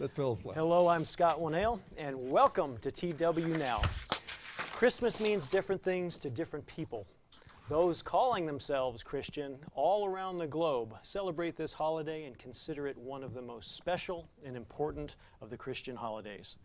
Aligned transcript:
that 0.00 0.10
fell 0.10 0.34
flat. 0.34 0.56
Hello, 0.56 0.88
I'm 0.88 1.04
Scott 1.04 1.38
Winnail, 1.38 1.78
and 1.98 2.16
welcome 2.30 2.78
to 2.78 2.90
TW 2.90 3.58
Now. 3.58 3.82
Christmas 4.72 5.20
means 5.20 5.46
different 5.46 5.82
things 5.82 6.16
to 6.20 6.30
different 6.30 6.66
people. 6.66 7.06
Those 7.68 8.00
calling 8.00 8.46
themselves 8.46 9.02
Christian 9.02 9.58
all 9.74 10.06
around 10.06 10.38
the 10.38 10.46
globe 10.46 10.94
celebrate 11.02 11.54
this 11.54 11.74
holiday 11.74 12.24
and 12.24 12.38
consider 12.38 12.86
it 12.86 12.96
one 12.96 13.22
of 13.22 13.34
the 13.34 13.42
most 13.42 13.76
special 13.76 14.26
and 14.42 14.56
important 14.56 15.16
of 15.42 15.50
the 15.50 15.58
Christian 15.58 15.96
holidays. 15.96 16.56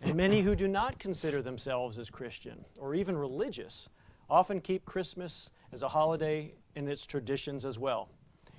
And 0.00 0.16
many 0.16 0.40
who 0.40 0.56
do 0.56 0.66
not 0.66 0.98
consider 0.98 1.42
themselves 1.42 1.98
as 1.98 2.08
Christian 2.08 2.64
or 2.80 2.94
even 2.94 3.18
religious 3.18 3.90
often 4.30 4.62
keep 4.62 4.86
Christmas 4.86 5.50
as 5.72 5.82
a 5.82 5.88
holiday 5.88 6.54
in 6.74 6.88
its 6.88 7.04
traditions 7.04 7.66
as 7.66 7.78
well 7.78 8.08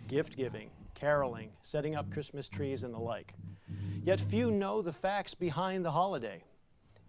gift 0.08 0.38
giving, 0.38 0.70
caroling, 0.94 1.50
setting 1.62 1.96
up 1.96 2.12
Christmas 2.12 2.48
trees, 2.48 2.84
and 2.84 2.94
the 2.94 3.00
like. 3.00 3.34
Yet 4.04 4.20
few 4.20 4.52
know 4.52 4.82
the 4.82 4.94
facts 4.94 5.34
behind 5.34 5.86
the 5.86 5.92
holiday, 5.92 6.44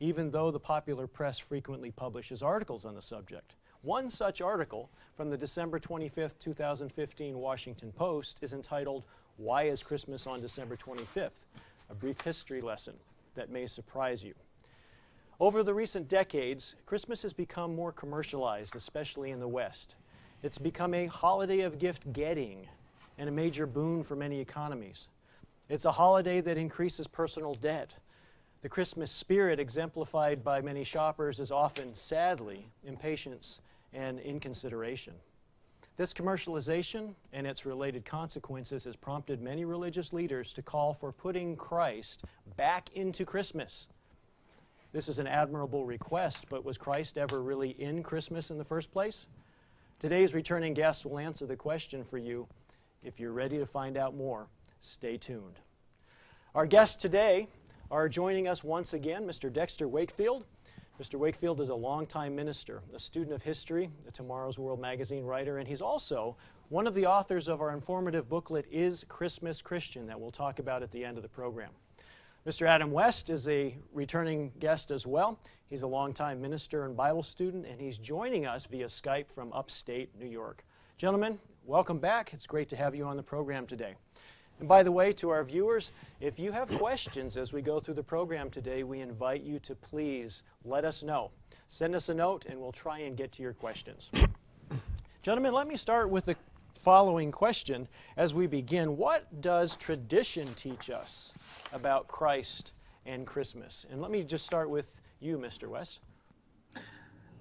even 0.01 0.31
though 0.31 0.51
the 0.51 0.61
popular 0.61 1.07
press 1.07 1.39
frequently 1.39 1.91
publishes 1.91 2.43
articles 2.43 2.85
on 2.85 2.95
the 2.95 3.03
subject. 3.03 3.55
One 3.83 4.11
such 4.11 4.41
article 4.41 4.91
from 5.17 5.31
the 5.31 5.37
December 5.37 5.79
25th, 5.79 6.39
2015 6.39 7.39
Washington 7.39 7.93
Post 7.93 8.39
is 8.43 8.53
entitled, 8.53 9.05
Why 9.37 9.63
is 9.63 9.83
Christmas 9.83 10.27
on 10.27 10.41
December 10.41 10.77
25th? 10.77 11.45
A 11.89 11.95
brief 11.95 12.21
history 12.21 12.61
lesson 12.61 12.95
that 13.35 13.51
may 13.51 13.67
surprise 13.67 14.23
you. 14.23 14.35
Over 15.41 15.63
the 15.63 15.73
recent 15.73 16.09
decades, 16.09 16.77
Christmas 16.85 17.23
has 17.23 17.33
become 17.33 17.75
more 17.75 17.93
commercialized, 17.93 18.77
especially 18.77 19.31
in 19.31 19.41
the 19.41 19.49
West. 19.49 19.97
It's 20.43 20.59
become 20.59 20.93
a 20.93 21.07
holiday 21.07 21.61
of 21.61 21.79
gift 21.79 22.13
getting 22.13 22.69
and 23.17 23.29
a 23.29 23.33
major 23.33 23.67
boon 23.67 24.03
for 24.03 24.17
many 24.17 24.41
economies. 24.41 25.09
It's 25.71 25.85
a 25.85 25.93
holiday 25.93 26.41
that 26.41 26.59
increases 26.59 27.07
personal 27.07 27.55
debt. 27.55 27.95
The 28.63 28.69
Christmas 28.69 29.13
spirit, 29.13 29.61
exemplified 29.61 30.43
by 30.43 30.61
many 30.61 30.83
shoppers, 30.83 31.39
is 31.39 31.53
often, 31.53 31.95
sadly, 31.95 32.67
impatience 32.85 33.61
and 33.93 34.19
inconsideration. 34.19 35.15
This 35.97 36.13
commercialization 36.13 37.15
and 37.33 37.47
its 37.47 37.65
related 37.65 38.05
consequences 38.05 38.83
has 38.83 38.97
prompted 38.97 39.41
many 39.41 39.65
religious 39.65 40.13
leaders 40.13 40.53
to 40.55 40.63
call 40.63 40.93
for 40.93 41.13
putting 41.13 41.55
Christ 41.55 42.25
back 42.57 42.91
into 42.97 43.25
Christmas. 43.25 43.87
This 44.93 45.09
is 45.09 45.21
an 45.21 45.29
admirable 45.29 45.85
request, 45.85 46.47
but 46.51 46.65
was 46.65 46.79
Christ 46.79 47.17
ever 47.17 47.41
really 47.41 47.71
in 47.81 48.03
Christmas 48.03 48.51
in 48.51 48.59
the 48.59 48.65
first 48.65 48.91
place? 48.91 49.29
Today's 50.01 50.35
returning 50.35 50.75
guests 50.75 51.07
will 51.07 51.21
answer 51.21 51.47
the 51.47 51.55
question 51.55 52.03
for 52.03 52.19
you. 52.19 52.49
If 53.05 53.21
you're 53.21 53.33
ready 53.33 53.59
to 53.59 53.67
find 53.67 53.97
out 53.97 54.17
more, 54.17 54.49
stay 54.81 55.17
tuned. 55.17 55.61
Our 56.55 56.67
guests 56.67 56.97
today 56.97 57.49
are 57.91 58.09
joining 58.09 58.49
us 58.49 58.65
once 58.65 58.95
again, 58.95 59.27
Mr. 59.27 59.53
Dexter 59.53 59.87
Wakefield. 59.87 60.45
Mr. 61.01 61.19
Wakefield 61.19 61.61
is 61.61 61.69
a 61.69 61.75
longtime 61.75 62.35
minister, 62.35 62.83
a 62.95 62.99
student 62.99 63.33
of 63.33 63.43
history, 63.43 63.91
a 64.09 64.11
Tomorrow's 64.11 64.59
World 64.59 64.81
magazine 64.81 65.25
writer, 65.25 65.59
and 65.59 65.69
he's 65.69 65.83
also 65.83 66.37
one 66.69 66.87
of 66.87 66.95
the 66.95 67.07
authors 67.07 67.49
of 67.49 67.61
our 67.61 67.73
informative 67.73 68.29
booklet, 68.29 68.67
Is 68.71 69.05
Christmas 69.09 69.63
Christian, 69.63 70.07
that 70.07 70.21
we'll 70.21 70.31
talk 70.31 70.59
about 70.59 70.83
at 70.83 70.91
the 70.91 71.05
end 71.05 71.17
of 71.17 71.23
the 71.23 71.29
program. 71.29 71.71
Mr. 72.47 72.67
Adam 72.67 72.91
West 72.91 73.29
is 73.29 73.49
a 73.49 73.77
returning 73.93 74.53
guest 74.61 74.91
as 74.91 75.07
well. 75.07 75.39
He's 75.69 75.83
a 75.83 75.87
longtime 75.87 76.41
minister 76.41 76.85
and 76.85 76.97
Bible 76.97 77.23
student, 77.23 77.67
and 77.67 77.81
he's 77.81 77.99
joining 77.99 78.47
us 78.47 78.67
via 78.67 78.87
Skype 78.87 79.31
from 79.31 79.53
upstate 79.53 80.19
New 80.19 80.29
York. 80.29 80.65
Gentlemen, 80.97 81.39
welcome 81.65 81.99
back. 81.99 82.33
It's 82.33 82.47
great 82.47 82.69
to 82.71 82.77
have 82.77 82.95
you 82.95 83.05
on 83.05 83.17
the 83.17 83.23
program 83.23 83.67
today. 83.67 83.95
And 84.61 84.69
by 84.69 84.83
the 84.83 84.93
way, 84.93 85.13
to 85.15 85.31
our 85.31 85.43
viewers, 85.43 85.91
if 86.21 86.39
you 86.39 86.53
have 86.53 86.69
questions 86.69 87.39
as 87.39 87.51
we 87.53 87.63
go 87.63 87.81
through 87.81 87.95
the 87.95 88.03
program 88.03 88.51
today, 88.51 88.83
we 88.83 89.01
invite 89.01 89.43
you 89.43 89.59
to 89.61 89.75
please 89.75 90.43
let 90.67 90.85
us 90.85 91.03
know. 91.03 91.31
Send 91.67 91.95
us 91.95 92.11
a 92.11 92.15
note, 92.15 92.45
and 92.47 92.61
we'll 92.61 92.71
try 92.71 92.99
and 93.01 93.17
get 93.17 93.33
to 93.33 93.43
your 93.43 93.55
questions. 93.55 94.11
Gentlemen, 95.23 95.55
let 95.55 95.67
me 95.67 95.79
start 95.79 96.11
with 96.11 96.27
the 96.27 96.37
following 96.75 97.33
question 97.33 97.89
as 98.19 98.35
we 98.35 98.47
begin. 98.47 98.99
What 98.99 99.41
does 99.41 99.77
tradition 99.77 100.47
teach 100.57 100.91
us 100.91 101.33
about 101.73 102.07
Christ 102.07 102.83
and 103.07 103.27
Christmas? 103.27 103.87
And 103.91 104.03
let 104.03 104.11
me 104.11 104.23
just 104.23 104.45
start 104.45 104.69
with 104.69 105.01
you, 105.21 105.39
Mr. 105.39 105.69
West. 105.69 106.01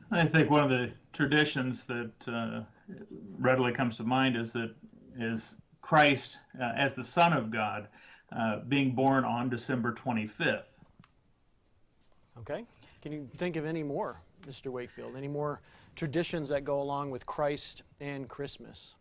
I 0.09 0.25
think 0.25 0.49
one 0.49 0.63
of 0.63 0.69
the 0.69 0.89
traditions 1.11 1.85
that 1.85 2.11
uh, 2.27 2.61
readily 3.37 3.73
comes 3.73 3.97
to 3.97 4.03
mind 4.03 4.37
is 4.37 4.53
that 4.53 4.73
is 5.19 5.57
Christ 5.89 6.37
uh, 6.61 6.71
as 6.75 6.93
the 6.93 7.03
Son 7.03 7.33
of 7.33 7.49
God 7.49 7.87
uh, 8.31 8.59
being 8.67 8.91
born 8.91 9.25
on 9.25 9.49
December 9.49 9.91
25th. 9.91 10.61
Okay. 12.37 12.63
Can 13.01 13.11
you 13.11 13.27
think 13.37 13.55
of 13.55 13.65
any 13.65 13.81
more, 13.81 14.21
Mr. 14.47 14.67
Wakefield? 14.67 15.15
Any 15.17 15.27
more 15.27 15.61
traditions 15.95 16.47
that 16.49 16.63
go 16.63 16.79
along 16.79 17.09
with 17.09 17.25
Christ 17.25 17.81
and 17.99 18.29
Christmas? 18.29 18.93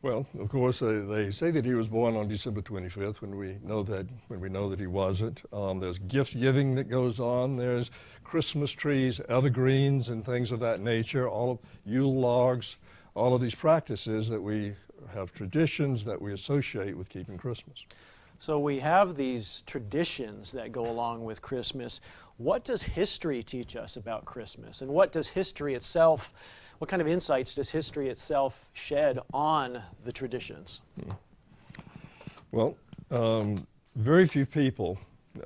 Well, 0.00 0.26
of 0.38 0.48
course, 0.48 0.78
they, 0.78 1.00
they 1.00 1.30
say 1.32 1.50
that 1.50 1.66
he 1.66 1.74
was 1.74 1.86
born 1.86 2.16
on 2.16 2.28
December 2.28 2.62
25th 2.62 3.20
when 3.20 3.36
we 3.36 3.58
know 3.62 3.82
that, 3.82 4.06
when 4.28 4.40
we 4.40 4.48
know 4.48 4.70
that 4.70 4.80
he 4.80 4.86
wasn't. 4.86 5.42
Um, 5.52 5.80
there's 5.80 5.98
gift 5.98 6.40
giving 6.40 6.76
that 6.76 6.88
goes 6.88 7.20
on. 7.20 7.58
There's 7.58 7.90
Christmas 8.24 8.72
trees, 8.72 9.20
evergreens, 9.28 10.08
and 10.08 10.24
things 10.24 10.50
of 10.50 10.60
that 10.60 10.80
nature, 10.80 11.28
all 11.28 11.50
of 11.50 11.58
Yule 11.84 12.18
logs, 12.18 12.76
all 13.14 13.34
of 13.34 13.42
these 13.42 13.54
practices 13.54 14.30
that 14.30 14.40
we 14.40 14.76
have 15.14 15.32
traditions 15.32 16.04
that 16.04 16.20
we 16.20 16.32
associate 16.32 16.96
with 16.96 17.08
keeping 17.08 17.36
Christmas. 17.36 17.84
So 18.38 18.58
we 18.58 18.80
have 18.80 19.16
these 19.16 19.62
traditions 19.66 20.52
that 20.52 20.70
go 20.72 20.86
along 20.86 21.24
with 21.24 21.40
Christmas. 21.40 22.00
What 22.36 22.64
does 22.64 22.82
history 22.82 23.42
teach 23.42 23.76
us 23.76 23.96
about 23.96 24.26
Christmas? 24.26 24.82
And 24.82 24.90
what 24.90 25.10
does 25.10 25.28
history 25.28 25.74
itself 25.74 26.32
what 26.78 26.90
kind 26.90 27.00
of 27.00 27.08
insights 27.08 27.54
does 27.54 27.70
history 27.70 28.08
itself 28.08 28.68
shed 28.74 29.18
on 29.32 29.82
the 30.04 30.12
traditions? 30.12 30.82
Well, 32.52 32.76
um, 33.10 33.66
very 33.94 34.26
few 34.26 34.44
people 34.44 34.98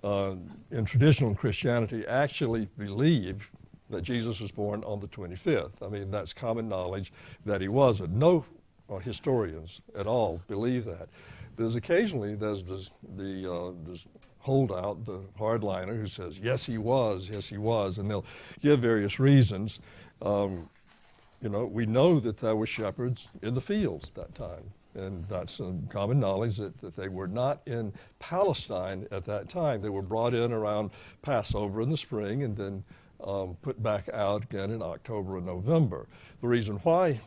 uh, 0.02 0.34
in 0.70 0.84
traditional 0.84 1.34
Christianity 1.34 2.04
actually 2.06 2.68
believe 2.76 3.50
that 3.90 4.02
Jesus 4.02 4.40
was 4.40 4.50
born 4.50 4.82
on 4.84 5.00
the 5.00 5.08
25th. 5.08 5.82
I 5.82 5.88
mean, 5.88 6.10
that's 6.10 6.32
common 6.32 6.68
knowledge 6.68 7.12
that 7.44 7.60
he 7.60 7.68
wasn't. 7.68 8.10
No 8.12 8.44
uh, 8.90 8.98
historians 8.98 9.80
at 9.96 10.06
all 10.06 10.40
believe 10.48 10.84
that. 10.84 11.08
There's 11.56 11.76
occasionally 11.76 12.34
there's 12.34 12.62
this, 12.64 12.90
the 13.16 13.52
uh, 13.52 13.72
this 13.86 14.06
holdout, 14.38 15.04
the 15.04 15.20
hardliner, 15.38 15.96
who 15.96 16.06
says 16.06 16.38
yes 16.38 16.64
he 16.64 16.78
was, 16.78 17.28
yes 17.30 17.48
he 17.48 17.58
was, 17.58 17.98
and 17.98 18.10
they'll 18.10 18.24
give 18.60 18.80
various 18.80 19.20
reasons. 19.20 19.80
Um, 20.22 20.68
you 21.42 21.48
know, 21.48 21.64
we 21.64 21.86
know 21.86 22.20
that 22.20 22.38
there 22.38 22.56
were 22.56 22.66
shepherds 22.66 23.28
in 23.42 23.54
the 23.54 23.60
fields 23.60 24.08
at 24.08 24.14
that 24.14 24.34
time. 24.34 24.72
And 24.94 25.24
that's 25.28 25.60
common 25.88 26.18
knowledge 26.18 26.56
that, 26.56 26.78
that 26.80 26.96
they 26.96 27.08
were 27.08 27.28
not 27.28 27.60
in 27.66 27.92
Palestine 28.18 29.06
at 29.12 29.24
that 29.26 29.48
time. 29.48 29.82
They 29.82 29.88
were 29.88 30.02
brought 30.02 30.34
in 30.34 30.52
around 30.52 30.90
Passover 31.22 31.80
in 31.80 31.90
the 31.90 31.96
spring 31.96 32.42
and 32.42 32.56
then 32.56 32.84
um, 33.24 33.56
put 33.62 33.82
back 33.82 34.08
out 34.12 34.42
again 34.44 34.70
in 34.70 34.82
October 34.82 35.36
and 35.36 35.46
November. 35.46 36.08
The 36.40 36.48
reason 36.48 36.76
why, 36.82 37.20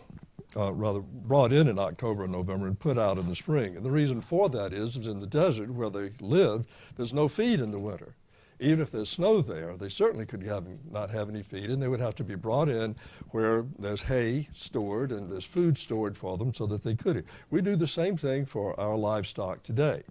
uh, 0.56 0.72
rather, 0.74 1.00
brought 1.00 1.52
in 1.52 1.68
in 1.68 1.80
October 1.80 2.24
and 2.24 2.31
November 2.31 2.68
and 2.68 2.80
put 2.80 2.97
out 2.97 3.18
in 3.18 3.28
the 3.28 3.36
spring. 3.36 3.75
And 3.75 3.86
the 3.86 3.91
reason 3.91 4.22
for 4.22 4.50
that 4.50 4.74
is, 4.74 4.97
is 4.97 5.08
in 5.08 5.19
the 5.19 5.28
desert 5.28 5.69
where 5.72 5.90
they 5.90 6.12
lived, 6.19 6.67
there's 6.96 7.14
no 7.14 7.28
feed 7.28 7.59
in 7.59 7.72
the 7.72 7.79
winter 7.79 8.16
even 8.64 8.82
if 8.82 8.91
there's 8.91 9.09
snow 9.09 9.41
there, 9.41 9.76
they 9.76 9.90
certainly 9.90 10.26
could 10.26 10.44
have, 10.44 10.66
not 10.90 11.09
have 11.09 11.29
any 11.29 11.44
feed, 11.44 11.70
and 11.70 11.82
they 11.82 11.88
would 11.88 12.00
have 12.00 12.16
to 12.16 12.23
be 12.23 12.35
brought 12.35 12.70
in 12.70 12.96
where 13.32 13.66
there's 13.78 14.02
hay 14.02 14.47
stored 14.53 15.11
and 15.11 15.32
there's 15.32 15.46
food 15.46 15.78
stored 15.78 16.17
for 16.17 16.38
them 16.38 16.53
so 16.53 16.66
that 16.66 16.84
they 16.84 16.96
could 16.96 17.17
eat. 17.17 17.26
We 17.50 17.61
do 17.61 17.76
the 17.76 17.88
same 17.88 18.16
thing 18.17 18.46
for 18.46 18.79
our 18.79 18.96
livestock 18.96 19.64
today. 19.64 20.03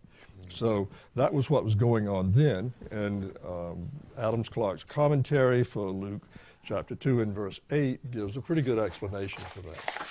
So 0.49 0.89
that 1.17 1.33
was 1.33 1.49
what 1.49 1.65
was 1.65 1.75
going 1.75 2.09
on 2.09 2.33
then, 2.33 2.75
and 2.91 3.35
um, 3.47 3.89
Adams 4.19 4.49
Clarke's 4.49 4.85
commentary 4.85 5.65
for 5.65 5.91
Luke 5.91 6.23
chapter 6.65 6.95
2 6.95 7.23
and 7.23 7.35
verse 7.35 7.61
8 7.71 8.11
gives 8.11 8.37
a 8.37 8.41
pretty 8.41 8.63
good 8.63 8.79
explanation 8.79 9.43
for 9.45 9.61
that. 9.63 10.07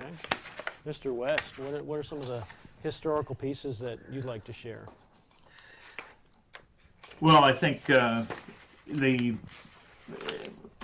Okay. 0.00 0.10
Mr. 0.86 1.12
West, 1.14 1.58
what 1.58 1.74
are, 1.74 1.82
what 1.82 1.98
are 1.98 2.02
some 2.02 2.18
of 2.18 2.26
the 2.26 2.42
historical 2.82 3.34
pieces 3.34 3.78
that 3.78 3.98
you'd 4.10 4.24
like 4.24 4.44
to 4.44 4.52
share? 4.52 4.86
Well, 7.20 7.44
I 7.44 7.52
think 7.52 7.90
uh, 7.90 8.24
the 8.86 9.34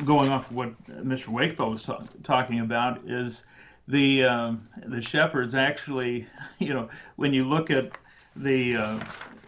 going 0.05 0.29
off 0.29 0.51
of 0.51 0.57
what 0.57 0.87
Mr. 0.89 1.29
Wakefield 1.29 1.73
was 1.73 1.83
ta- 1.83 2.05
talking 2.23 2.61
about 2.61 3.01
is 3.09 3.47
the 3.89 4.25
um, 4.25 4.69
the 4.87 5.01
shepherds 5.01 5.55
actually, 5.55 6.27
you 6.59 6.75
know, 6.75 6.89
when 7.17 7.33
you 7.33 7.45
look 7.45 7.71
at 7.71 7.93
the 8.37 8.77
uh, 8.77 9.01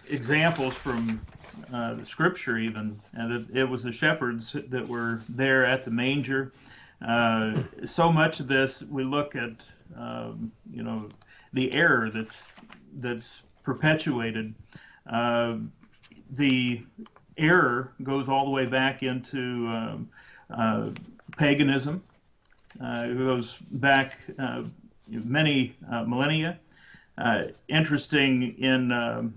examples 0.08 0.74
from 0.74 1.20
uh, 1.72 1.94
the 1.94 2.06
scripture, 2.06 2.56
even, 2.56 2.98
and 3.12 3.32
it, 3.32 3.58
it, 3.58 3.64
was 3.68 3.82
the 3.82 3.92
shepherds 3.92 4.52
that 4.52 4.88
were 4.88 5.20
there 5.28 5.66
at 5.66 5.84
the 5.84 5.90
manger. 5.90 6.52
Uh, 7.06 7.62
so 7.84 8.10
much 8.10 8.40
of 8.40 8.48
this, 8.48 8.82
we 8.82 9.04
look 9.04 9.36
at, 9.36 9.52
um, 9.96 10.50
you 10.70 10.82
know, 10.82 11.08
the 11.52 11.72
error 11.72 12.10
that's 12.10 12.46
that's 12.94 13.42
perpetuated. 13.62 14.54
Uh, 15.10 15.56
the 16.30 16.82
error 17.36 17.92
goes 18.02 18.28
all 18.28 18.44
the 18.44 18.50
way 18.50 18.66
back 18.66 19.02
into 19.02 19.66
um, 19.68 20.08
uh, 20.50 20.90
paganism. 21.36 22.02
Uh, 22.82 23.06
it 23.08 23.18
goes 23.18 23.56
back 23.72 24.18
uh, 24.38 24.62
many 25.08 25.76
millennia. 26.06 26.58
Interesting 27.68 28.56
in 28.58 28.92
um, 28.92 29.34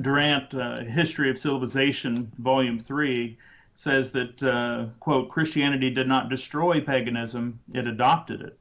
Durant, 0.00 0.52
History 0.88 1.30
of 1.30 1.38
Civilization, 1.38 2.30
Volume 2.38 2.78
3, 2.78 3.36
says 3.80 4.12
that, 4.12 4.92
quote, 5.00 5.30
Christianity 5.30 5.90
did 5.90 6.06
not 6.06 6.28
destroy 6.28 6.80
paganism, 6.80 7.60
it 7.72 7.86
adopted 7.86 8.42
it 8.42 8.60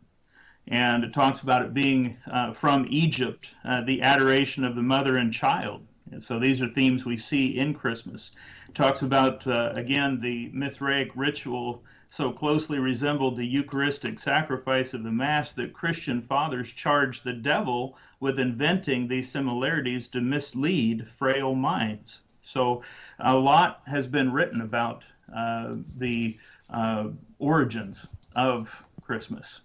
and 0.69 1.04
it 1.04 1.13
talks 1.13 1.42
about 1.42 1.63
it 1.63 1.74
being 1.74 2.16
uh, 2.31 2.54
from 2.54 2.86
Egypt, 2.89 3.50
uh, 3.66 3.81
the 3.81 4.04
adoration 4.04 4.63
of 4.63 4.75
the 4.75 4.83
mother 4.83 5.18
and 5.18 5.33
child. 5.33 5.86
And 6.12 6.21
so 6.21 6.38
these 6.39 6.62
are 6.62 6.69
themes 6.69 7.06
we 7.06 7.18
see 7.18 7.57
in 7.57 7.74
Christmas. 7.74 8.31
It 8.68 8.75
talks 8.75 9.01
about, 9.01 9.45
uh, 9.48 9.71
again, 9.74 10.19
the 10.21 10.50
Mithraic 10.54 11.12
ritual 11.16 11.83
so 12.12 12.31
closely 12.31 12.77
resembled 12.77 13.36
the 13.36 13.45
Eucharistic 13.45 14.19
sacrifice 14.19 14.94
of 14.94 15.04
the 15.04 15.12
Mass 15.12 15.54
that 15.54 15.74
Christian 15.74 16.21
fathers 16.21 16.71
charged 16.71 17.24
the 17.24 17.33
devil 17.33 17.98
with 18.19 18.39
inventing 18.39 19.07
these 19.07 19.31
similarities 19.31 20.07
to 20.10 20.21
mislead 20.21 21.07
frail 21.18 21.56
minds. 21.56 22.21
So 22.50 22.81
a 23.19 23.38
lot 23.38 23.81
has 23.86 24.07
been 24.07 24.31
written 24.31 24.62
about 24.62 25.04
uh, 25.36 25.75
the 25.98 26.38
uh, 26.72 27.10
origins 27.38 28.07
of 28.36 28.84
Christmas 29.04 29.62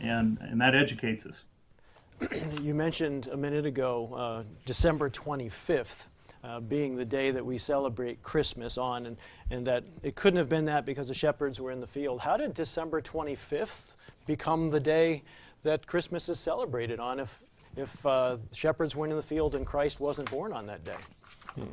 and, 0.00 0.38
and 0.40 0.60
that 0.60 0.76
educates 0.76 1.26
us. 1.26 1.44
You 2.62 2.74
mentioned 2.74 3.26
a 3.32 3.36
minute 3.36 3.66
ago 3.66 4.14
uh, 4.14 4.42
December 4.64 5.10
25th. 5.10 6.06
Uh, 6.44 6.60
being 6.60 6.94
the 6.94 7.06
day 7.06 7.30
that 7.30 7.42
we 7.42 7.56
celebrate 7.56 8.22
Christmas 8.22 8.76
on, 8.76 9.06
and, 9.06 9.16
and 9.50 9.66
that 9.66 9.82
it 10.02 10.14
couldn't 10.14 10.36
have 10.36 10.50
been 10.50 10.66
that 10.66 10.84
because 10.84 11.08
the 11.08 11.14
shepherds 11.14 11.58
were 11.58 11.70
in 11.70 11.80
the 11.80 11.86
field. 11.86 12.20
How 12.20 12.36
did 12.36 12.52
December 12.52 13.00
25th 13.00 13.94
become 14.26 14.68
the 14.68 14.78
day 14.78 15.22
that 15.62 15.86
Christmas 15.86 16.28
is 16.28 16.38
celebrated 16.38 17.00
on 17.00 17.18
if, 17.18 17.40
if 17.78 18.04
uh, 18.04 18.36
shepherds 18.52 18.94
weren't 18.94 19.12
in 19.12 19.16
the 19.16 19.22
field 19.22 19.54
and 19.54 19.64
Christ 19.64 20.00
wasn't 20.00 20.30
born 20.30 20.52
on 20.52 20.66
that 20.66 20.84
day? 20.84 20.98
Hmm. 21.54 21.64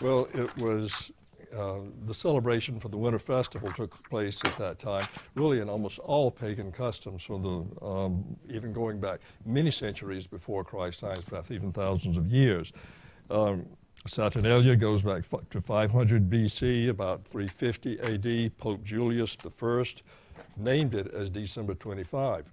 Well, 0.00 0.28
it 0.34 0.54
was 0.56 1.12
uh, 1.56 1.78
the 2.06 2.14
celebration 2.14 2.80
for 2.80 2.88
the 2.88 2.96
Winter 2.96 3.18
Festival 3.18 3.72
took 3.72 4.08
place 4.08 4.40
at 4.44 4.56
that 4.58 4.78
time, 4.78 5.06
really 5.34 5.60
in 5.60 5.68
almost 5.68 5.98
all 6.00 6.30
pagan 6.30 6.72
customs 6.72 7.22
from 7.22 7.42
the, 7.42 7.86
um, 7.86 8.36
even 8.48 8.72
going 8.72 8.98
back 8.98 9.20
many 9.46 9.70
centuries 9.70 10.26
before 10.26 10.64
Christ's 10.64 11.02
time, 11.02 11.18
perhaps 11.28 11.50
even 11.50 11.72
thousands 11.72 12.16
of 12.16 12.26
years. 12.26 12.72
Um, 13.30 13.66
Saturnalia 14.06 14.76
goes 14.76 15.02
back 15.02 15.22
to 15.50 15.60
500 15.60 16.28
BC, 16.28 16.88
about 16.88 17.24
350 17.24 18.00
AD. 18.00 18.58
Pope 18.58 18.82
Julius 18.82 19.36
I 19.44 19.84
named 20.56 20.94
it 20.94 21.14
as 21.14 21.30
December 21.30 21.74
25. 21.74 22.44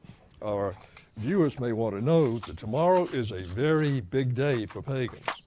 Our 0.44 0.74
viewers 1.18 1.60
may 1.60 1.74
want 1.74 1.96
to 1.96 2.02
know 2.02 2.40
that 2.40 2.58
tomorrow 2.58 3.06
is 3.06 3.32
a 3.32 3.42
very 3.42 4.00
big 4.00 4.34
day 4.34 4.66
for 4.66 4.82
pagans. 4.82 5.41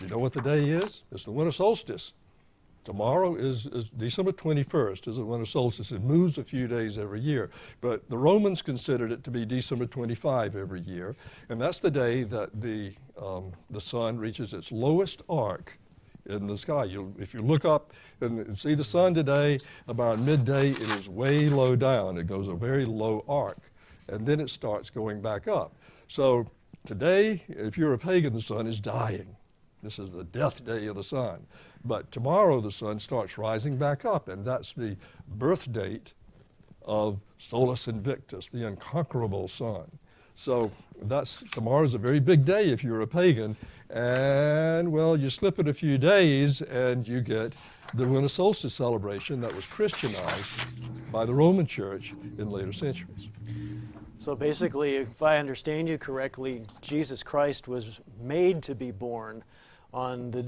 You 0.00 0.08
know 0.08 0.18
what 0.18 0.32
the 0.32 0.40
day 0.40 0.68
is? 0.68 1.04
It's 1.12 1.24
the 1.24 1.30
winter 1.30 1.52
solstice. 1.52 2.12
Tomorrow 2.84 3.36
is, 3.36 3.64
is, 3.66 3.86
December 3.96 4.32
21st 4.32 5.08
is 5.08 5.16
the 5.16 5.24
winter 5.24 5.46
solstice. 5.46 5.90
It 5.90 6.02
moves 6.02 6.36
a 6.36 6.44
few 6.44 6.68
days 6.68 6.98
every 6.98 7.20
year. 7.20 7.50
But 7.80 8.08
the 8.10 8.18
Romans 8.18 8.60
considered 8.60 9.10
it 9.10 9.24
to 9.24 9.30
be 9.30 9.46
December 9.46 9.86
25 9.86 10.54
every 10.56 10.80
year. 10.80 11.16
And 11.48 11.60
that's 11.60 11.78
the 11.78 11.90
day 11.90 12.24
that 12.24 12.60
the, 12.60 12.92
um, 13.20 13.52
the 13.70 13.80
sun 13.80 14.18
reaches 14.18 14.52
its 14.52 14.70
lowest 14.70 15.22
arc 15.30 15.78
in 16.26 16.46
the 16.46 16.58
sky. 16.58 16.84
you 16.84 17.14
if 17.18 17.32
you 17.32 17.40
look 17.40 17.64
up 17.64 17.92
and 18.20 18.58
see 18.58 18.74
the 18.74 18.84
sun 18.84 19.14
today, 19.14 19.58
about 19.88 20.18
midday, 20.18 20.70
it 20.70 20.90
is 20.96 21.08
way 21.08 21.48
low 21.48 21.76
down. 21.76 22.18
It 22.18 22.26
goes 22.26 22.48
a 22.48 22.54
very 22.54 22.84
low 22.84 23.24
arc. 23.28 23.58
And 24.08 24.26
then 24.26 24.40
it 24.40 24.50
starts 24.50 24.90
going 24.90 25.22
back 25.22 25.48
up. 25.48 25.74
So 26.08 26.46
today, 26.86 27.42
if 27.48 27.78
you're 27.78 27.94
a 27.94 27.98
pagan, 27.98 28.34
the 28.34 28.42
sun 28.42 28.66
is 28.66 28.78
dying. 28.80 29.36
This 29.84 29.98
is 29.98 30.08
the 30.08 30.24
death 30.24 30.64
day 30.64 30.86
of 30.86 30.96
the 30.96 31.04
sun. 31.04 31.46
But 31.84 32.10
tomorrow 32.10 32.62
the 32.62 32.72
sun 32.72 32.98
starts 32.98 33.36
rising 33.36 33.76
back 33.76 34.06
up, 34.06 34.28
and 34.28 34.42
that's 34.42 34.72
the 34.72 34.96
birth 35.28 35.70
date 35.70 36.14
of 36.86 37.20
Solus 37.36 37.86
Invictus, 37.86 38.48
the 38.48 38.66
unconquerable 38.66 39.46
sun. 39.46 39.98
So 40.34 40.70
that's 41.02 41.44
tomorrow's 41.52 41.92
a 41.92 41.98
very 41.98 42.18
big 42.18 42.46
day 42.46 42.70
if 42.70 42.82
you're 42.82 43.02
a 43.02 43.06
pagan, 43.06 43.56
and 43.90 44.90
well, 44.90 45.18
you 45.18 45.28
slip 45.28 45.58
it 45.58 45.68
a 45.68 45.74
few 45.74 45.98
days 45.98 46.62
and 46.62 47.06
you 47.06 47.20
get 47.20 47.52
the 47.92 48.08
winter 48.08 48.28
solstice 48.28 48.74
celebration 48.74 49.42
that 49.42 49.54
was 49.54 49.66
Christianized 49.66 50.50
by 51.12 51.26
the 51.26 51.34
Roman 51.34 51.66
Church 51.66 52.14
in 52.38 52.50
later 52.50 52.72
centuries. 52.72 53.28
So 54.18 54.34
basically, 54.34 54.96
if 54.96 55.22
I 55.22 55.36
understand 55.36 55.88
you 55.90 55.98
correctly, 55.98 56.62
Jesus 56.80 57.22
Christ 57.22 57.68
was 57.68 58.00
made 58.18 58.62
to 58.62 58.74
be 58.74 58.90
born 58.90 59.44
on 59.94 60.30
the 60.32 60.44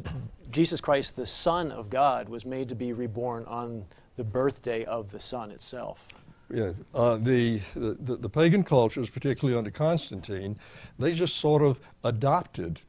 Jesus 0.51 0.81
Christ, 0.81 1.17
the 1.17 1.27
Son 1.27 1.71
of 1.71 1.89
God, 1.91 2.29
was 2.29 2.45
made 2.45 2.69
to 2.69 2.75
be 2.75 2.93
reborn 2.93 3.45
on 3.47 3.85
the 4.17 4.25
birthday 4.25 4.85
of 4.85 5.11
the 5.11 5.21
Sun 5.21 5.51
itself. 5.51 6.09
Yeah, 6.53 6.73
uh, 6.95 7.17
the, 7.17 7.61
the, 7.75 8.17
the 8.17 8.29
pagan 8.29 8.63
cultures, 8.63 9.11
particularly 9.11 9.59
under 9.59 9.71
Constantine, 9.71 10.59
they 10.99 11.13
just 11.13 11.37
sort 11.37 11.63
of 11.63 11.81
adopted 12.05 12.81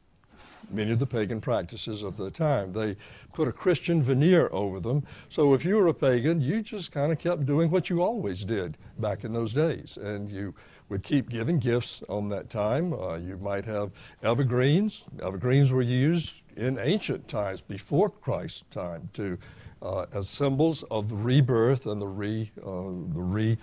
many 0.70 0.92
of 0.92 0.98
the 0.98 1.06
pagan 1.06 1.40
practices 1.40 2.02
of 2.02 2.16
the 2.16 2.30
time. 2.30 2.72
They 2.72 2.96
put 3.32 3.48
a 3.48 3.52
Christian 3.52 4.02
veneer 4.02 4.48
over 4.52 4.80
them. 4.80 5.04
So 5.28 5.54
if 5.54 5.64
you 5.64 5.76
were 5.76 5.88
a 5.88 5.94
pagan, 5.94 6.40
you 6.40 6.62
just 6.62 6.92
kind 6.92 7.10
of 7.10 7.18
kept 7.18 7.46
doing 7.46 7.70
what 7.70 7.90
you 7.90 8.02
always 8.02 8.44
did 8.44 8.76
back 8.98 9.24
in 9.24 9.32
those 9.32 9.52
days. 9.52 9.96
And 10.00 10.30
you 10.30 10.54
would 10.88 11.02
keep 11.02 11.28
giving 11.28 11.58
gifts 11.58 12.02
on 12.08 12.28
that 12.28 12.50
time. 12.50 12.92
Uh, 12.92 13.16
you 13.16 13.38
might 13.38 13.64
have 13.64 13.90
evergreens. 14.22 15.04
Evergreens 15.22 15.72
were 15.72 15.82
used 15.82 16.34
in 16.58 16.78
ancient 16.78 17.28
times, 17.28 17.60
before 17.60 18.10
Christ's 18.10 18.64
time, 18.70 19.08
to 19.14 19.38
uh, 19.80 20.06
as 20.12 20.28
symbols 20.28 20.82
of 20.90 21.08
the 21.08 21.14
rebirth 21.14 21.86
and 21.86 22.02
the, 22.02 22.06
re, 22.06 22.50
uh, 22.60 22.66
the 23.14 23.56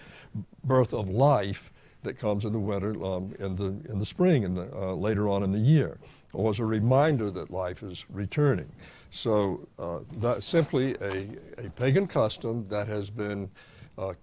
rebirth 0.64 0.94
of 0.94 1.10
life 1.10 1.72
that 2.04 2.18
comes 2.18 2.46
in 2.46 2.54
the 2.54 2.60
winter, 2.60 2.92
um, 3.04 3.34
in, 3.40 3.56
the, 3.56 3.92
in 3.92 4.00
the 4.00 4.06
spring, 4.06 4.46
and 4.46 4.58
uh, 4.58 4.94
later 4.94 5.28
on 5.28 5.44
in 5.44 5.52
the 5.52 5.60
year, 5.60 5.98
or 6.34 6.52
as 6.52 6.60
a 6.60 6.66
reminder 6.66 7.30
that 7.32 7.52
life 7.52 7.84
is 7.84 8.06
returning. 8.10 8.72
So 9.12 9.68
uh, 9.78 10.00
that's 10.18 10.46
simply 10.46 10.96
a, 11.02 11.28
a 11.58 11.70
pagan 11.72 12.08
custom 12.08 12.66
that 12.70 12.88
has 12.88 13.10
been 13.10 13.50
uh, 13.98 14.14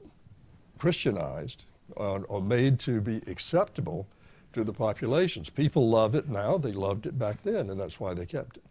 Christianized 0.78 1.64
uh, 1.96 2.20
or 2.20 2.40
made 2.40 2.78
to 2.80 3.00
be 3.00 3.20
acceptable 3.26 4.06
to 4.52 4.64
the 4.64 4.72
populations. 4.72 5.50
People 5.50 5.88
love 5.88 6.14
it 6.14 6.28
now. 6.28 6.58
They 6.58 6.72
loved 6.72 7.06
it 7.06 7.18
back 7.18 7.42
then, 7.42 7.70
and 7.70 7.80
that's 7.80 7.98
why 7.98 8.14
they 8.14 8.26
kept 8.26 8.58
it. 8.58 8.64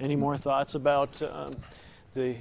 Any 0.00 0.16
more 0.16 0.36
thoughts 0.36 0.74
about 0.74 1.20
um, 1.22 1.50
the, 2.14 2.36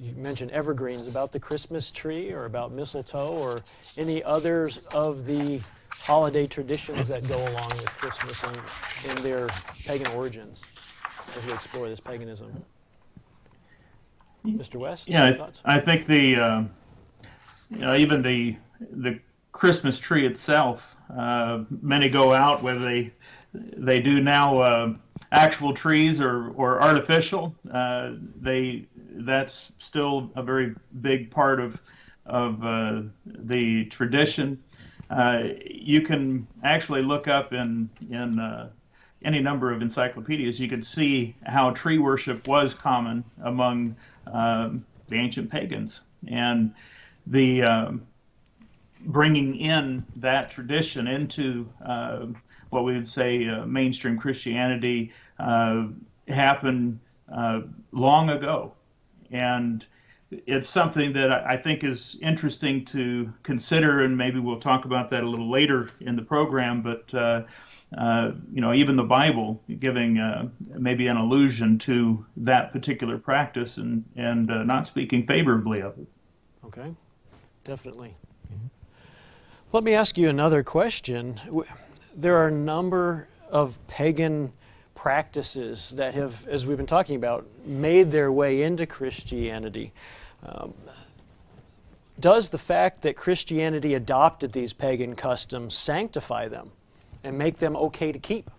you 0.00 0.12
mentioned 0.16 0.50
evergreens, 0.50 1.06
about 1.06 1.32
the 1.32 1.38
Christmas 1.38 1.90
tree 1.90 2.32
or 2.32 2.44
about 2.44 2.72
mistletoe 2.72 3.28
or 3.28 3.60
any 3.96 4.22
others 4.24 4.80
of 4.92 5.24
the 5.24 5.60
holiday 5.90 6.46
traditions 6.46 7.08
that 7.08 7.26
go 7.28 7.38
along 7.48 7.70
with 7.76 7.86
Christmas 7.86 8.42
and, 8.42 8.60
and 9.08 9.18
their 9.18 9.48
pagan 9.84 10.08
origins 10.08 10.62
as 11.36 11.44
we 11.46 11.52
explore 11.52 11.88
this 11.88 12.00
paganism? 12.00 12.64
Mr. 14.44 14.76
West? 14.76 15.08
Yeah, 15.08 15.26
I, 15.26 15.32
th- 15.32 15.50
I, 15.64 15.78
think 15.78 16.06
the, 16.06 16.36
uh, 16.36 16.62
you 17.70 17.78
know, 17.78 17.94
even 17.96 18.22
the, 18.22 18.56
the 18.80 19.20
Christmas 19.52 19.98
tree 19.98 20.26
itself 20.26 20.96
uh, 21.16 21.64
many 21.82 22.08
go 22.08 22.32
out 22.32 22.62
whether 22.62 22.80
they 22.80 23.12
they 23.54 24.00
do 24.00 24.20
now 24.20 24.58
uh, 24.58 24.94
actual 25.32 25.72
trees 25.72 26.20
or, 26.20 26.50
or 26.50 26.82
artificial. 26.82 27.54
Uh, 27.70 28.12
they 28.40 28.86
that's 29.12 29.72
still 29.78 30.30
a 30.36 30.42
very 30.42 30.74
big 31.00 31.30
part 31.30 31.60
of 31.60 31.80
of 32.26 32.62
uh, 32.62 33.02
the 33.26 33.86
tradition. 33.86 34.62
Uh, 35.10 35.44
you 35.64 36.02
can 36.02 36.46
actually 36.62 37.02
look 37.02 37.26
up 37.26 37.52
in 37.52 37.88
in 38.10 38.70
any 39.24 39.40
number 39.40 39.72
of 39.72 39.80
encyclopedias. 39.82 40.60
You 40.60 40.68
can 40.68 40.82
see 40.82 41.34
how 41.44 41.70
tree 41.70 41.98
worship 41.98 42.46
was 42.46 42.74
common 42.74 43.24
among 43.42 43.96
the 44.26 45.16
ancient 45.16 45.50
pagans 45.50 46.02
and 46.26 46.74
the 47.26 47.62
um, 47.62 48.06
bringing 49.06 49.56
in 49.56 50.04
that 50.16 50.50
tradition 50.50 51.06
into 51.06 51.68
uh, 51.84 52.26
what 52.70 52.84
we 52.84 52.92
would 52.92 53.06
say 53.06 53.48
uh, 53.48 53.64
mainstream 53.66 54.18
Christianity 54.18 55.12
uh, 55.38 55.86
happened 56.28 57.00
uh, 57.32 57.62
long 57.92 58.30
ago. 58.30 58.72
And 59.30 59.84
it's 60.30 60.68
something 60.68 61.12
that 61.14 61.30
I 61.30 61.56
think 61.56 61.84
is 61.84 62.18
interesting 62.20 62.84
to 62.86 63.32
consider, 63.42 64.04
and 64.04 64.16
maybe 64.16 64.38
we'll 64.38 64.60
talk 64.60 64.84
about 64.84 65.10
that 65.10 65.22
a 65.22 65.28
little 65.28 65.50
later 65.50 65.88
in 66.00 66.16
the 66.16 66.22
program. 66.22 66.82
But 66.82 67.12
uh, 67.14 67.42
uh, 67.96 68.32
you 68.52 68.60
know, 68.60 68.74
even 68.74 68.96
the 68.96 69.04
Bible 69.04 69.62
giving 69.78 70.18
uh, 70.18 70.48
maybe 70.76 71.06
an 71.06 71.16
allusion 71.16 71.78
to 71.78 72.24
that 72.36 72.72
particular 72.72 73.16
practice 73.16 73.78
and 73.78 74.04
and 74.16 74.50
uh, 74.50 74.64
not 74.64 74.86
speaking 74.86 75.26
favorably 75.26 75.80
of 75.80 75.98
it. 75.98 76.06
Okay, 76.66 76.94
definitely. 77.64 78.14
Let 79.70 79.84
me 79.84 79.92
ask 79.92 80.16
you 80.16 80.30
another 80.30 80.62
question. 80.62 81.38
There 82.16 82.38
are 82.38 82.48
a 82.48 82.52
number 82.52 83.28
of 83.50 83.78
pagan 83.86 84.54
practices 84.94 85.90
that 85.90 86.14
have, 86.14 86.48
as 86.48 86.64
we've 86.64 86.78
been 86.78 86.86
talking 86.86 87.16
about, 87.16 87.46
made 87.66 88.10
their 88.10 88.32
way 88.32 88.62
into 88.62 88.86
Christianity. 88.86 89.92
Um, 90.42 90.72
does 92.18 92.48
the 92.48 92.56
fact 92.56 93.02
that 93.02 93.14
Christianity 93.14 93.92
adopted 93.92 94.52
these 94.52 94.72
pagan 94.72 95.14
customs 95.14 95.74
sanctify 95.74 96.48
them 96.48 96.70
and 97.22 97.36
make 97.36 97.58
them 97.58 97.76
okay 97.76 98.10
to 98.10 98.18
keep? 98.18 98.50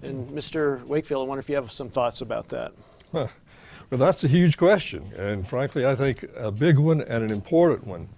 And 0.00 0.28
Mr. 0.30 0.84
Wakefield, 0.84 1.26
I 1.26 1.28
wonder 1.28 1.40
if 1.40 1.48
you 1.48 1.56
have 1.56 1.72
some 1.72 1.88
thoughts 1.88 2.20
about 2.20 2.50
that. 2.50 2.72
Well, 3.12 3.28
that's 3.90 4.24
a 4.24 4.28
huge 4.28 4.56
question, 4.56 5.10
and 5.18 5.46
frankly, 5.46 5.84
I 5.84 5.94
think 5.94 6.24
a 6.36 6.50
big 6.50 6.78
one 6.78 7.00
and 7.02 7.22
an 7.22 7.30
important 7.30 7.86
one. 7.86 8.08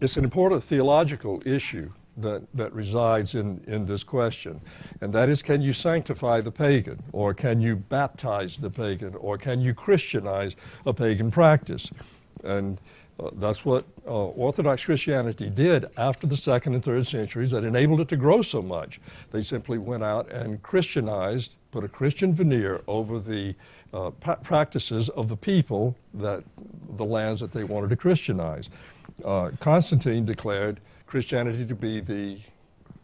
It's 0.00 0.16
an 0.16 0.24
important 0.24 0.62
theological 0.62 1.42
issue 1.44 1.90
that, 2.18 2.42
that 2.54 2.72
resides 2.72 3.34
in, 3.34 3.62
in 3.66 3.86
this 3.86 4.02
question, 4.04 4.60
and 5.00 5.12
that 5.12 5.28
is 5.28 5.42
can 5.42 5.62
you 5.62 5.72
sanctify 5.72 6.40
the 6.40 6.50
pagan, 6.50 7.02
or 7.12 7.34
can 7.34 7.60
you 7.60 7.76
baptize 7.76 8.56
the 8.56 8.70
pagan, 8.70 9.14
or 9.16 9.38
can 9.38 9.60
you 9.60 9.74
Christianize 9.74 10.56
a 10.86 10.92
pagan 10.92 11.30
practice? 11.30 11.90
And 12.44 12.80
uh, 13.20 13.30
that's 13.34 13.64
what 13.64 13.84
uh, 14.06 14.10
Orthodox 14.10 14.84
Christianity 14.84 15.50
did 15.50 15.86
after 15.96 16.26
the 16.26 16.36
second 16.36 16.74
and 16.74 16.84
third 16.84 17.06
centuries 17.06 17.50
that 17.50 17.64
enabled 17.64 18.00
it 18.00 18.08
to 18.08 18.16
grow 18.16 18.42
so 18.42 18.62
much. 18.62 19.00
They 19.32 19.42
simply 19.42 19.78
went 19.78 20.04
out 20.04 20.30
and 20.30 20.62
Christianized, 20.62 21.56
put 21.72 21.82
a 21.82 21.88
Christian 21.88 22.32
veneer 22.32 22.82
over 22.86 23.18
the 23.18 23.56
uh, 23.92 24.10
pra- 24.10 24.36
practices 24.36 25.08
of 25.10 25.28
the 25.28 25.36
people 25.36 25.96
that 26.14 26.44
the 26.96 27.04
lands 27.04 27.40
that 27.40 27.50
they 27.52 27.64
wanted 27.64 27.90
to 27.90 27.96
Christianize. 27.96 28.70
Uh, 29.24 29.50
Constantine 29.60 30.24
declared 30.24 30.80
Christianity 31.06 31.66
to 31.66 31.74
be 31.74 32.00
the 32.00 32.38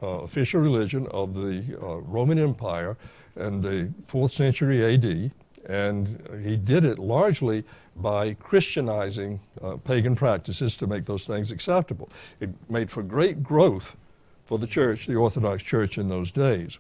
uh, 0.03 0.07
official 0.07 0.61
religion 0.61 1.07
of 1.11 1.35
the 1.35 1.79
uh, 1.81 1.97
Roman 2.01 2.39
Empire 2.39 2.97
in 3.37 3.63
the 3.63 3.93
fourth 4.07 4.33
century 4.33 4.85
AD, 4.95 5.33
and 5.67 6.41
he 6.45 6.57
did 6.57 6.85
it 6.85 6.99
largely 6.99 7.65
by 7.97 8.35
Christianizing 8.35 9.41
uh, 9.63 9.77
pagan 9.77 10.15
practices 10.15 10.77
to 10.77 10.87
make 10.87 11.07
those 11.07 11.25
things 11.25 11.51
acceptable. 11.51 12.11
It 12.41 12.51
made 12.69 12.91
for 12.91 13.03
great 13.03 13.43
growth 13.43 13.97
for 14.45 14.59
the 14.59 14.67
church, 14.67 15.07
the 15.07 15.15
Orthodox 15.15 15.63
Church 15.63 15.97
in 15.97 16.09
those 16.09 16.31
days. 16.31 16.79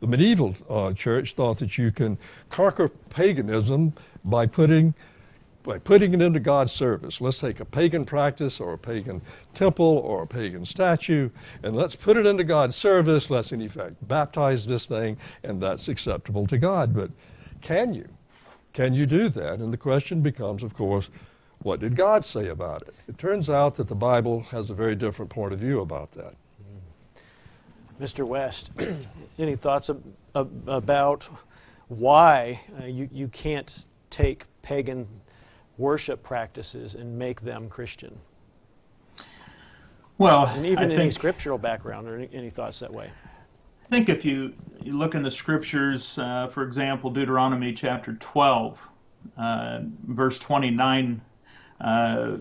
The 0.00 0.06
medieval 0.06 0.54
uh, 0.68 0.92
church 0.92 1.34
thought 1.34 1.58
that 1.60 1.78
you 1.78 1.90
can 1.90 2.18
conquer 2.50 2.88
paganism 2.88 3.94
by 4.24 4.46
putting 4.46 4.94
by 5.66 5.78
putting 5.78 6.14
it 6.14 6.22
into 6.22 6.38
God's 6.40 6.72
service. 6.72 7.20
Let's 7.20 7.40
take 7.40 7.58
a 7.60 7.64
pagan 7.64 8.06
practice 8.06 8.60
or 8.60 8.74
a 8.74 8.78
pagan 8.78 9.20
temple 9.52 9.84
or 9.84 10.22
a 10.22 10.26
pagan 10.26 10.64
statue 10.64 11.28
and 11.62 11.76
let's 11.76 11.96
put 11.96 12.16
it 12.16 12.24
into 12.24 12.44
God's 12.44 12.76
service. 12.76 13.28
Let's, 13.28 13.52
in 13.52 13.60
effect, 13.60 13.96
baptize 14.06 14.64
this 14.66 14.86
thing 14.86 15.18
and 15.42 15.60
that's 15.60 15.88
acceptable 15.88 16.46
to 16.46 16.56
God. 16.56 16.94
But 16.94 17.10
can 17.60 17.92
you? 17.92 18.08
Can 18.72 18.94
you 18.94 19.06
do 19.06 19.28
that? 19.30 19.58
And 19.58 19.72
the 19.72 19.78
question 19.78 20.20
becomes, 20.20 20.62
of 20.62 20.74
course, 20.74 21.10
what 21.58 21.80
did 21.80 21.96
God 21.96 22.24
say 22.24 22.48
about 22.48 22.82
it? 22.82 22.94
It 23.08 23.18
turns 23.18 23.50
out 23.50 23.74
that 23.76 23.88
the 23.88 23.94
Bible 23.94 24.42
has 24.50 24.70
a 24.70 24.74
very 24.74 24.94
different 24.94 25.30
point 25.30 25.52
of 25.52 25.58
view 25.58 25.80
about 25.80 26.12
that. 26.12 26.34
Mr. 28.00 28.26
West, 28.26 28.70
any 29.38 29.56
thoughts 29.56 29.90
ab- 29.90 30.04
ab- 30.34 30.68
about 30.68 31.28
why 31.88 32.60
uh, 32.80 32.84
you, 32.84 33.08
you 33.10 33.26
can't 33.28 33.86
take 34.10 34.44
pagan 34.60 35.08
worship 35.78 36.22
practices 36.22 36.94
and 36.94 37.18
make 37.18 37.40
them 37.40 37.68
Christian? 37.68 38.18
Well, 40.18 40.46
And 40.46 40.64
even 40.64 40.78
I 40.78 40.84
any 40.84 40.96
think, 40.96 41.12
scriptural 41.12 41.58
background 41.58 42.08
or 42.08 42.16
any, 42.16 42.30
any 42.32 42.50
thoughts 42.50 42.80
that 42.80 42.92
way? 42.92 43.10
I 43.84 43.88
think 43.88 44.08
if 44.08 44.24
you, 44.24 44.52
you 44.82 44.92
look 44.92 45.14
in 45.14 45.22
the 45.22 45.30
scriptures, 45.30 46.18
uh, 46.18 46.48
for 46.48 46.62
example, 46.62 47.10
Deuteronomy 47.10 47.72
chapter 47.72 48.14
12, 48.14 48.88
uh, 49.36 49.80
verse 50.08 50.38
29, 50.38 51.20
uh, 51.80 52.36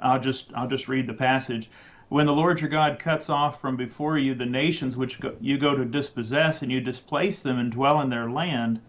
I'll 0.00 0.20
just 0.20 0.52
I'll 0.54 0.68
just 0.68 0.88
read 0.88 1.06
the 1.06 1.14
passage. 1.14 1.70
When 2.10 2.26
the 2.26 2.32
Lord 2.32 2.60
your 2.60 2.68
God 2.68 2.98
cuts 2.98 3.30
off 3.30 3.60
from 3.60 3.76
before 3.76 4.18
you 4.18 4.34
the 4.34 4.44
nations 4.46 4.96
which 4.96 5.18
go, 5.18 5.34
you 5.40 5.56
go 5.56 5.74
to 5.74 5.84
dispossess, 5.84 6.62
and 6.62 6.70
you 6.70 6.80
displace 6.80 7.40
them 7.40 7.58
and 7.58 7.72
dwell 7.72 8.02
in 8.02 8.10
their 8.10 8.30
land, 8.30 8.80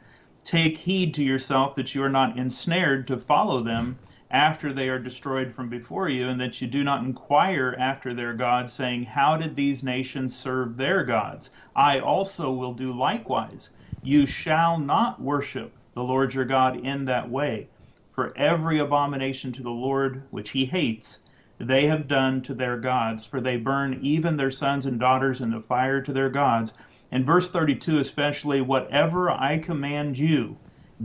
take 0.46 0.78
heed 0.78 1.16
to 1.16 1.24
yourself 1.24 1.76
that 1.76 1.96
you 1.96 2.04
are 2.04 2.10
not 2.10 2.38
ensnared 2.38 3.08
to 3.08 3.18
follow 3.18 3.62
them 3.62 4.00
after 4.32 4.72
they 4.72 4.90
are 4.90 5.00
destroyed 5.00 5.54
from 5.54 5.70
before 5.70 6.08
you, 6.08 6.30
and 6.30 6.40
that 6.40 6.62
you 6.62 6.68
do 6.68 6.84
not 6.84 7.04
inquire 7.04 7.76
after 7.80 8.14
their 8.14 8.34
gods, 8.34 8.72
saying, 8.74 9.04
How 9.04 9.38
did 9.38 9.56
these 9.56 9.84
nations 9.84 10.38
serve 10.38 10.78
their 10.78 11.04
gods? 11.04 11.50
I 11.76 12.00
also 12.00 12.52
will 12.54 12.74
do 12.76 12.94
likewise. 12.94 13.72
You 14.04 14.28
shall 14.28 14.80
not 14.80 15.22
worship 15.22 15.78
the 15.96 16.04
Lord 16.04 16.34
your 16.36 16.46
God 16.46 16.78
in 16.78 17.06
that 17.06 17.30
way. 17.30 17.70
For 18.14 18.38
every 18.38 18.80
abomination 18.80 19.52
to 19.54 19.64
the 19.64 19.72
Lord 19.72 20.24
which 20.30 20.52
he 20.52 20.66
hates, 20.66 21.20
they 21.60 21.88
have 21.88 22.08
done 22.08 22.42
to 22.44 22.54
their 22.54 22.78
gods, 22.78 23.26
for 23.26 23.42
they 23.42 23.58
burn 23.58 24.00
even 24.02 24.38
their 24.38 24.52
sons 24.52 24.86
and 24.86 25.00
daughters 25.00 25.42
in 25.42 25.52
the 25.52 25.62
fire 25.62 26.02
to 26.02 26.14
their 26.14 26.30
gods. 26.30 26.74
And 27.12 27.26
verse 27.26 27.50
32 27.50 28.00
especially, 28.00 28.62
whatever 28.62 29.32
I 29.32 29.58
command 29.58 30.18
you, 30.18 30.58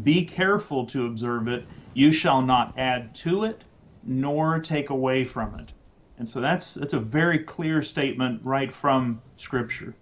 be 0.03 0.25
careful 0.25 0.87
to 0.87 1.07
observe 1.07 1.49
it. 1.49 1.65
You 1.95 2.13
shall 2.13 2.43
not 2.43 2.75
add 2.79 3.15
to 3.17 3.45
it, 3.45 3.63
nor 4.03 4.61
take 4.61 4.91
away 4.91 5.25
from 5.25 5.59
it. 5.59 5.73
And 6.19 6.29
so 6.29 6.41
that's 6.41 6.75
that's 6.75 6.93
a 6.93 7.01
very 7.01 7.39
clear 7.39 7.83
statement 7.83 8.41
right 8.45 8.73
from 8.73 9.21
Scripture. 9.37 9.95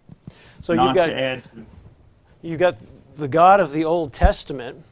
So 0.61 0.73
you've 0.73 0.95
got, 0.95 1.07
to 1.07 1.19
add 1.19 1.45
to. 1.45 1.65
you've 2.43 2.59
got 2.59 2.77
the 3.17 3.29
God 3.29 3.61
of 3.61 3.73
the 3.73 3.85
Old 3.85 4.13
Testament 4.13 4.85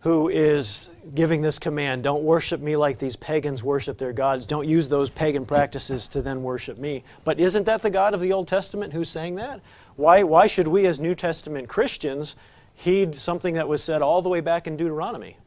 who 0.00 0.28
is 0.28 0.90
giving 1.14 1.40
this 1.40 1.58
command 1.58 2.02
don't 2.02 2.22
worship 2.22 2.60
me 2.60 2.76
like 2.76 2.98
these 2.98 3.16
pagans 3.16 3.62
worship 3.62 3.96
their 3.96 4.12
gods. 4.12 4.44
Don't 4.44 4.68
use 4.68 4.86
those 4.86 5.08
pagan 5.08 5.46
practices 5.46 6.08
to 6.08 6.20
then 6.20 6.42
worship 6.42 6.76
me. 6.76 7.04
But 7.24 7.40
isn't 7.40 7.64
that 7.64 7.80
the 7.80 7.88
God 7.88 8.12
of 8.12 8.20
the 8.20 8.32
Old 8.32 8.46
Testament 8.46 8.92
who's 8.92 9.08
saying 9.08 9.36
that? 9.36 9.62
Why, 9.96 10.22
why 10.22 10.46
should 10.46 10.68
we, 10.68 10.86
as 10.86 10.98
New 10.98 11.14
Testament 11.14 11.68
Christians, 11.68 12.36
heed 12.74 13.14
something 13.14 13.54
that 13.54 13.68
was 13.68 13.82
said 13.82 14.02
all 14.02 14.22
the 14.22 14.28
way 14.28 14.40
back 14.40 14.66
in 14.66 14.76
Deuteronomy? 14.76 15.38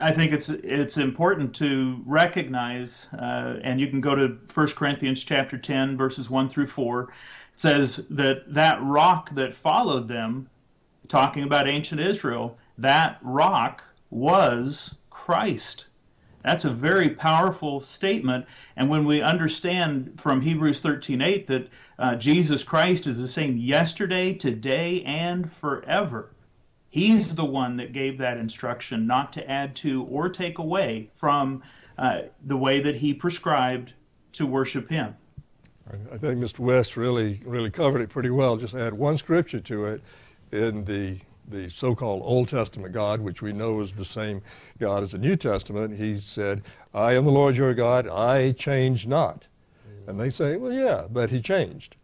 I 0.00 0.12
think 0.12 0.32
it's 0.32 0.48
it's 0.48 0.96
important 0.96 1.54
to 1.56 2.00
recognize, 2.06 3.06
uh, 3.12 3.60
and 3.62 3.78
you 3.78 3.88
can 3.88 4.00
go 4.00 4.14
to 4.14 4.38
1 4.52 4.68
Corinthians 4.68 5.22
chapter 5.22 5.58
10, 5.58 5.96
verses 5.96 6.30
1 6.30 6.48
through 6.48 6.68
4. 6.68 7.02
It 7.02 7.08
says 7.56 8.06
that 8.08 8.52
that 8.54 8.82
rock 8.82 9.30
that 9.34 9.54
followed 9.54 10.08
them, 10.08 10.48
talking 11.08 11.42
about 11.42 11.68
ancient 11.68 12.00
Israel, 12.00 12.56
that 12.78 13.18
rock 13.20 13.82
was 14.08 14.94
Christ. 15.10 15.84
That's 16.42 16.64
a 16.64 16.70
very 16.70 17.10
powerful 17.10 17.80
statement. 17.80 18.46
And 18.76 18.88
when 18.88 19.04
we 19.04 19.20
understand 19.20 20.18
from 20.20 20.40
Hebrews 20.40 20.80
13:8 20.80 21.46
that 21.46 21.68
uh, 21.98 22.16
Jesus 22.16 22.64
Christ 22.64 23.06
is 23.06 23.18
the 23.18 23.28
same 23.28 23.56
yesterday, 23.56 24.32
today, 24.32 25.02
and 25.04 25.52
forever, 25.52 26.30
He's 26.90 27.36
the 27.36 27.44
one 27.44 27.76
that 27.76 27.92
gave 27.92 28.18
that 28.18 28.36
instruction 28.36 29.06
not 29.06 29.32
to 29.34 29.48
add 29.48 29.76
to 29.76 30.02
or 30.04 30.28
take 30.28 30.58
away 30.58 31.08
from 31.16 31.62
uh, 31.96 32.22
the 32.44 32.56
way 32.56 32.80
that 32.80 32.96
he 32.96 33.14
prescribed 33.14 33.92
to 34.32 34.44
worship 34.44 34.90
him. 34.90 35.14
I 36.12 36.18
think 36.18 36.38
Mr. 36.38 36.60
West 36.60 36.96
really, 36.96 37.40
really 37.44 37.70
covered 37.70 38.00
it 38.00 38.10
pretty 38.10 38.30
well. 38.30 38.56
Just 38.56 38.74
add 38.74 38.92
one 38.94 39.16
scripture 39.16 39.60
to 39.60 39.86
it 39.86 40.02
in 40.52 40.84
the, 40.84 41.18
the 41.48 41.68
so-called 41.68 42.22
Old 42.24 42.48
Testament 42.48 42.92
God, 42.92 43.20
which 43.20 43.42
we 43.42 43.52
know 43.52 43.80
is 43.80 43.92
the 43.92 44.04
same 44.04 44.42
God 44.78 45.02
as 45.02 45.12
the 45.12 45.18
New 45.18 45.36
Testament. 45.36 45.96
He 45.98 46.18
said, 46.20 46.62
I 46.94 47.12
am 47.14 47.24
the 47.24 47.30
Lord 47.30 47.56
your 47.56 47.74
God, 47.74 48.08
I 48.08 48.52
change 48.52 49.06
not. 49.06 49.46
And 50.06 50.18
they 50.18 50.30
say, 50.30 50.56
well, 50.56 50.72
yeah, 50.72 51.06
but 51.10 51.30
he 51.30 51.40
changed. 51.40 51.96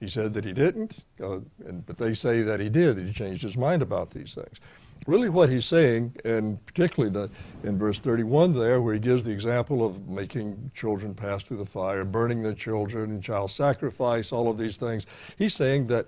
He 0.00 0.08
said 0.08 0.34
that 0.34 0.44
he 0.44 0.52
didn't, 0.52 0.96
uh, 1.22 1.38
and, 1.64 1.86
but 1.86 1.96
they 1.96 2.12
say 2.12 2.42
that 2.42 2.58
he 2.58 2.68
did, 2.68 2.96
that 2.96 3.06
he 3.06 3.12
changed 3.12 3.42
his 3.42 3.56
mind 3.56 3.82
about 3.82 4.10
these 4.10 4.34
things. 4.34 4.58
Really, 5.06 5.28
what 5.28 5.48
he's 5.48 5.64
saying, 5.64 6.14
and 6.24 6.64
particularly 6.64 7.12
the, 7.12 7.30
in 7.66 7.78
verse 7.78 7.98
31 7.98 8.52
there, 8.52 8.80
where 8.80 8.94
he 8.94 9.00
gives 9.00 9.24
the 9.24 9.32
example 9.32 9.84
of 9.84 10.08
making 10.08 10.70
children 10.74 11.14
pass 11.14 11.42
through 11.42 11.56
the 11.56 11.64
fire, 11.64 12.04
burning 12.04 12.42
their 12.42 12.54
children, 12.54 13.20
child 13.20 13.50
sacrifice, 13.50 14.32
all 14.32 14.48
of 14.48 14.58
these 14.58 14.76
things, 14.76 15.06
he's 15.38 15.54
saying 15.54 15.88
that 15.88 16.06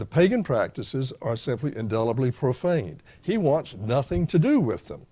the 0.00 0.06
pagan 0.06 0.42
practices 0.42 1.12
are 1.20 1.36
simply 1.36 1.76
indelibly 1.76 2.30
profaned. 2.30 3.02
He 3.20 3.36
wants 3.36 3.74
nothing 3.74 4.26
to 4.28 4.38
do 4.38 4.58
with 4.58 4.86
them. 4.88 5.06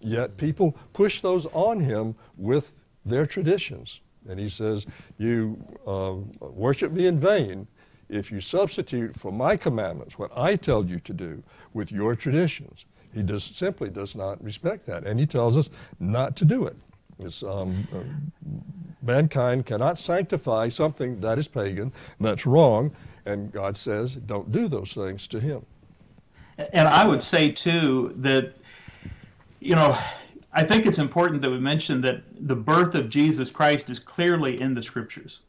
Yet 0.00 0.36
people 0.36 0.76
push 0.92 1.20
those 1.20 1.46
on 1.52 1.80
him 1.80 2.14
with 2.36 2.72
their 3.04 3.26
traditions. 3.26 4.00
And 4.28 4.40
he 4.40 4.48
says, 4.48 4.86
You 5.18 5.62
uh, 5.86 6.14
worship 6.40 6.92
me 6.92 7.06
in 7.06 7.20
vain 7.20 7.66
if 8.08 8.32
you 8.32 8.40
substitute 8.40 9.14
for 9.14 9.30
my 9.30 9.56
commandments, 9.56 10.18
what 10.18 10.30
I 10.34 10.56
tell 10.56 10.86
you 10.86 11.00
to 11.00 11.12
do, 11.12 11.42
with 11.74 11.92
your 11.92 12.16
traditions. 12.16 12.86
He 13.12 13.22
just 13.22 13.58
simply 13.58 13.90
does 13.90 14.14
not 14.14 14.42
respect 14.42 14.86
that. 14.86 15.04
And 15.04 15.20
he 15.20 15.26
tells 15.26 15.58
us 15.58 15.68
not 16.00 16.34
to 16.36 16.44
do 16.44 16.66
it. 16.66 16.76
Um, 17.44 17.88
uh, 17.92 17.98
mankind 19.02 19.66
cannot 19.66 19.98
sanctify 19.98 20.68
something 20.68 21.20
that 21.20 21.38
is 21.38 21.48
pagan, 21.48 21.92
that's 22.20 22.46
wrong, 22.46 22.92
and 23.28 23.52
God 23.52 23.76
says, 23.76 24.14
don't 24.14 24.50
do 24.50 24.68
those 24.68 24.94
things 24.94 25.26
to 25.28 25.38
him. 25.38 25.64
And 26.72 26.88
I 26.88 27.06
would 27.06 27.22
say, 27.22 27.50
too, 27.52 28.14
that, 28.16 28.54
you 29.60 29.76
know, 29.76 29.96
I 30.52 30.64
think 30.64 30.86
it's 30.86 30.98
important 30.98 31.42
that 31.42 31.50
we 31.50 31.60
mention 31.60 32.00
that 32.00 32.22
the 32.48 32.56
birth 32.56 32.94
of 32.94 33.10
Jesus 33.10 33.50
Christ 33.50 33.90
is 33.90 33.98
clearly 33.98 34.60
in 34.60 34.74
the 34.74 34.82
scriptures. 34.82 35.40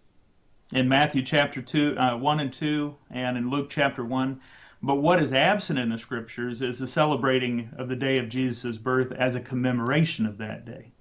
In 0.74 0.88
Matthew 0.88 1.24
chapter 1.24 1.62
2, 1.62 1.98
uh, 1.98 2.18
1 2.18 2.40
and 2.42 2.54
2, 2.54 2.96
and 3.12 3.38
in 3.38 3.50
Luke 3.50 3.70
chapter 3.70 4.04
1. 4.04 4.40
But 4.84 4.96
what 4.96 5.22
is 5.22 5.34
absent 5.34 5.80
in 5.80 5.90
the 5.90 5.98
scriptures 5.98 6.62
is 6.62 6.80
the 6.80 6.88
celebrating 6.88 7.70
of 7.78 7.90
the 7.90 7.96
day 7.96 8.18
of 8.18 8.30
Jesus' 8.30 8.78
birth 8.78 9.12
as 9.14 9.36
a 9.36 9.42
commemoration 9.42 10.26
of 10.26 10.38
that 10.38 10.66
day. 10.66 10.92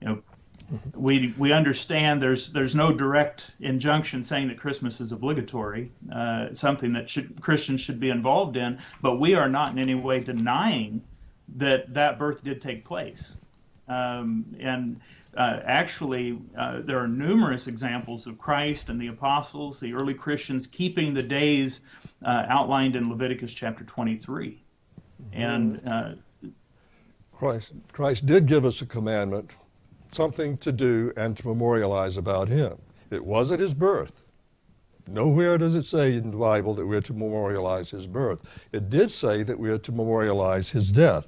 You 0.00 0.08
know, 0.08 0.22
we 0.94 1.34
we 1.38 1.52
understand 1.52 2.22
there's 2.22 2.48
there's 2.50 2.74
no 2.74 2.92
direct 2.92 3.50
injunction 3.60 4.22
saying 4.22 4.48
that 4.48 4.58
Christmas 4.58 5.00
is 5.00 5.12
obligatory, 5.12 5.90
uh, 6.12 6.52
something 6.54 6.92
that 6.92 7.08
should, 7.08 7.40
Christians 7.40 7.80
should 7.80 8.00
be 8.00 8.10
involved 8.10 8.56
in, 8.56 8.78
but 9.02 9.20
we 9.20 9.34
are 9.34 9.48
not 9.48 9.70
in 9.72 9.78
any 9.78 9.94
way 9.94 10.20
denying 10.20 11.02
that 11.56 11.92
that 11.94 12.18
birth 12.18 12.42
did 12.42 12.60
take 12.60 12.84
place. 12.84 13.36
Um, 13.88 14.44
and 14.58 15.00
uh, 15.36 15.60
actually, 15.64 16.38
uh, 16.56 16.80
there 16.80 16.98
are 16.98 17.06
numerous 17.06 17.66
examples 17.66 18.26
of 18.26 18.38
Christ 18.38 18.88
and 18.88 19.00
the 19.00 19.08
apostles, 19.08 19.78
the 19.78 19.92
early 19.92 20.14
Christians, 20.14 20.66
keeping 20.66 21.12
the 21.12 21.22
days 21.22 21.80
uh, 22.24 22.46
outlined 22.48 22.96
in 22.96 23.10
Leviticus 23.10 23.52
chapter 23.52 23.84
23. 23.84 24.62
And 25.32 25.80
uh, 25.86 26.12
Christ, 27.32 27.74
Christ 27.92 28.24
did 28.24 28.46
give 28.46 28.64
us 28.64 28.80
a 28.80 28.86
commandment, 28.86 29.50
something 30.10 30.56
to 30.58 30.72
do 30.72 31.12
and 31.16 31.36
to 31.36 31.46
memorialize 31.46 32.16
about 32.16 32.48
him. 32.48 32.78
It 33.10 33.24
was 33.24 33.52
at 33.52 33.60
his 33.60 33.74
birth. 33.74 34.24
Nowhere 35.08 35.56
does 35.56 35.76
it 35.76 35.84
say 35.84 36.14
in 36.16 36.32
the 36.32 36.36
Bible 36.36 36.74
that 36.74 36.86
we're 36.86 37.00
to 37.02 37.12
memorialize 37.12 37.90
his 37.90 38.06
birth. 38.06 38.40
It 38.72 38.90
did 38.90 39.12
say 39.12 39.44
that 39.44 39.58
we 39.58 39.70
are 39.70 39.78
to 39.78 39.92
memorialize 39.92 40.70
his 40.70 40.90
death. 40.90 41.26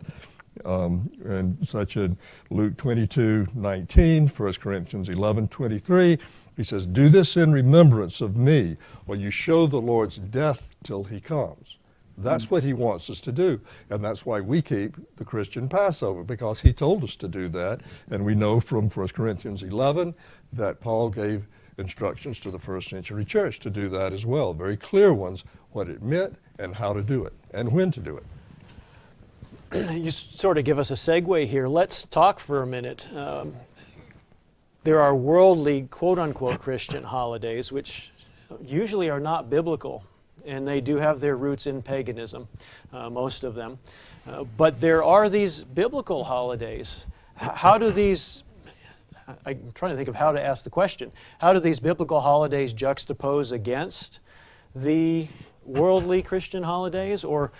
Um, 0.65 1.11
and 1.25 1.67
such 1.67 1.97
in 1.97 2.19
Luke 2.51 2.77
22, 2.77 3.49
19, 3.55 4.27
1 4.27 4.53
Corinthians 4.55 5.09
11, 5.09 5.49
23, 5.49 6.19
he 6.57 6.65
says, 6.65 6.87
Do 6.87 7.09
this 7.09 7.37
in 7.37 7.53
remembrance 7.53 8.21
of 8.21 8.37
me, 8.37 8.77
or 9.07 9.15
you 9.15 9.31
show 9.31 9.69
the 9.69 9.81
Lord's 9.81 10.17
death 10.17 10.69
till 10.83 11.05
he 11.05 11.21
comes. 11.21 11.79
That's 12.19 12.47
mm. 12.47 12.51
what 12.51 12.65
he 12.65 12.73
wants 12.73 13.09
us 13.11 13.21
to 13.23 13.33
do. 13.33 13.61
And 13.91 14.05
that's 14.05 14.27
why 14.27 14.41
we 14.41 14.61
keep 14.63 14.97
the 15.17 15.25
Christian 15.25 15.69
Passover, 15.69 16.23
because 16.23 16.61
he 16.61 16.73
told 16.73 17.05
us 17.05 17.17
to 17.17 17.29
do 17.29 17.49
that. 17.49 17.81
And 18.11 18.25
we 18.25 18.35
know 18.35 18.61
from 18.61 18.89
1 18.89 19.09
Corinthians 19.09 19.63
11 19.63 20.15
that 20.53 20.81
Paul 20.81 21.11
gave 21.11 21.47
instructions 21.79 22.41
to 22.41 22.51
the 22.51 22.59
first 22.59 22.89
century 22.89 23.25
church 23.25 23.61
to 23.61 23.71
do 23.71 23.89
that 23.91 24.13
as 24.13 24.27
well. 24.27 24.53
Very 24.53 24.77
clear 24.77 25.15
ones, 25.15 25.45
what 25.71 25.89
it 25.89 26.03
meant 26.03 26.37
and 26.59 26.75
how 26.75 26.93
to 26.93 27.03
do 27.03 27.25
it 27.25 27.33
and 27.55 27.73
when 27.73 27.91
to 27.93 28.01
do 28.01 28.17
it. 28.17 28.25
You 29.99 30.11
sort 30.11 30.57
of 30.57 30.65
give 30.65 30.79
us 30.79 30.91
a 30.91 30.95
segue 30.95 31.47
here. 31.47 31.69
Let's 31.69 32.05
talk 32.07 32.41
for 32.41 32.63
a 32.63 32.67
minute. 32.67 33.07
Um, 33.15 33.55
there 34.85 35.01
are 35.01 35.15
worldly, 35.15 35.83
quote 35.83 36.19
unquote, 36.19 36.59
Christian 36.59 37.05
holidays, 37.05 37.71
which 37.71 38.11
usually 38.65 39.11
are 39.11 39.21
not 39.21 39.51
biblical, 39.51 40.05
and 40.49 40.67
they 40.67 40.81
do 40.81 40.97
have 40.97 41.21
their 41.21 41.37
roots 41.37 41.67
in 41.67 41.83
paganism, 41.83 42.49
uh, 42.93 43.09
most 43.11 43.45
of 43.45 43.55
them. 43.55 43.79
Uh, 44.27 44.45
but 44.45 44.81
there 44.81 45.05
are 45.05 45.29
these 45.29 45.63
biblical 45.63 46.25
holidays. 46.25 47.07
H- 47.41 47.51
how 47.55 47.79
do 47.79 47.91
these 47.91 48.43
I'm 49.45 49.71
trying 49.75 49.91
to 49.91 49.97
think 49.97 50.09
of 50.09 50.15
how 50.15 50.33
to 50.33 50.43
ask 50.43 50.65
the 50.65 50.71
question. 50.71 51.13
How 51.39 51.53
do 51.53 51.61
these 51.61 51.81
biblical 51.81 52.21
holidays 52.21 52.73
juxtapose 52.73 53.53
against 53.53 54.21
the 54.75 55.29
worldly 55.65 56.23
Christian 56.23 56.63
holidays? 56.63 57.25
Or 57.25 57.53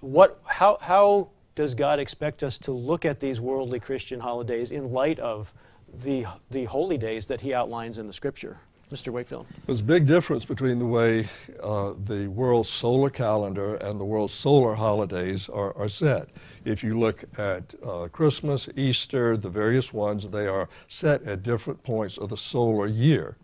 what, 0.00 0.40
how, 0.44 0.78
how 0.80 1.28
does 1.54 1.74
God 1.74 2.00
expect 2.00 2.42
us 2.42 2.58
to 2.58 2.72
look 2.72 3.04
at 3.04 3.20
these 3.20 3.40
worldly 3.40 3.78
Christian 3.78 4.20
holidays 4.20 4.70
in 4.70 4.92
light 4.92 5.18
of 5.20 5.54
the, 5.92 6.26
the 6.50 6.64
holy 6.64 6.98
days 6.98 7.26
that 7.26 7.40
He 7.42 7.54
outlines 7.54 7.98
in 7.98 8.06
the 8.06 8.12
Scripture? 8.12 8.58
Mr. 8.94 9.12
Wakefield? 9.12 9.46
There's 9.66 9.80
a 9.80 9.84
big 9.84 10.06
difference 10.06 10.44
between 10.44 10.78
the 10.78 10.86
way 10.86 11.26
uh, 11.60 11.94
the 12.04 12.28
world 12.28 12.68
solar 12.68 13.10
calendar 13.10 13.74
and 13.74 13.98
the 13.98 14.04
world 14.04 14.30
solar 14.30 14.76
holidays 14.76 15.48
are, 15.48 15.76
are 15.76 15.88
set. 15.88 16.28
If 16.64 16.84
you 16.84 16.96
look 16.96 17.24
at 17.36 17.74
uh, 17.84 18.06
Christmas, 18.12 18.68
Easter, 18.76 19.36
the 19.36 19.50
various 19.50 19.92
ones, 19.92 20.28
they 20.28 20.46
are 20.46 20.68
set 20.86 21.24
at 21.24 21.42
different 21.42 21.82
points 21.82 22.18
of 22.18 22.28
the 22.28 22.36
solar 22.36 22.86
year, 22.86 23.36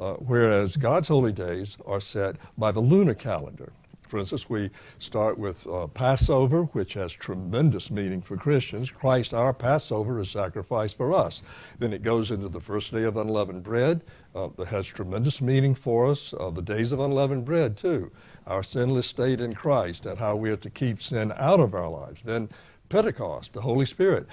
uh, 0.00 0.14
whereas 0.14 0.78
God's 0.78 1.08
holy 1.08 1.32
days 1.32 1.76
are 1.84 2.00
set 2.00 2.36
by 2.56 2.72
the 2.72 2.80
lunar 2.80 3.14
calendar. 3.14 3.72
For 4.14 4.20
instance, 4.20 4.48
we 4.48 4.70
start 5.00 5.38
with 5.38 5.66
uh, 5.66 5.88
Passover, 5.88 6.66
which 6.66 6.94
has 6.94 7.12
tremendous 7.12 7.90
meaning 7.90 8.22
for 8.22 8.36
Christians. 8.36 8.88
Christ, 8.88 9.34
our 9.34 9.52
Passover, 9.52 10.20
is 10.20 10.30
sacrificed 10.30 10.96
for 10.96 11.12
us. 11.12 11.42
Then 11.80 11.92
it 11.92 12.04
goes 12.04 12.30
into 12.30 12.48
the 12.48 12.60
first 12.60 12.92
day 12.92 13.02
of 13.02 13.16
unleavened 13.16 13.64
bread, 13.64 14.04
uh, 14.32 14.50
that 14.56 14.68
has 14.68 14.86
tremendous 14.86 15.42
meaning 15.42 15.74
for 15.74 16.08
us. 16.08 16.32
Uh, 16.32 16.50
the 16.50 16.62
days 16.62 16.92
of 16.92 17.00
unleavened 17.00 17.44
bread, 17.44 17.76
too. 17.76 18.12
Our 18.46 18.62
sinless 18.62 19.08
state 19.08 19.40
in 19.40 19.52
Christ 19.52 20.06
and 20.06 20.16
how 20.16 20.36
we 20.36 20.48
are 20.50 20.56
to 20.58 20.70
keep 20.70 21.02
sin 21.02 21.32
out 21.36 21.58
of 21.58 21.74
our 21.74 21.88
lives. 21.88 22.22
Then 22.22 22.50
Pentecost, 22.90 23.52
the 23.52 23.62
Holy 23.62 23.84
Spirit. 23.84 24.28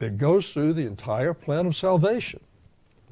It 0.00 0.16
goes 0.16 0.54
through 0.54 0.72
the 0.72 0.86
entire 0.86 1.34
plan 1.34 1.66
of 1.66 1.76
salvation. 1.76 2.40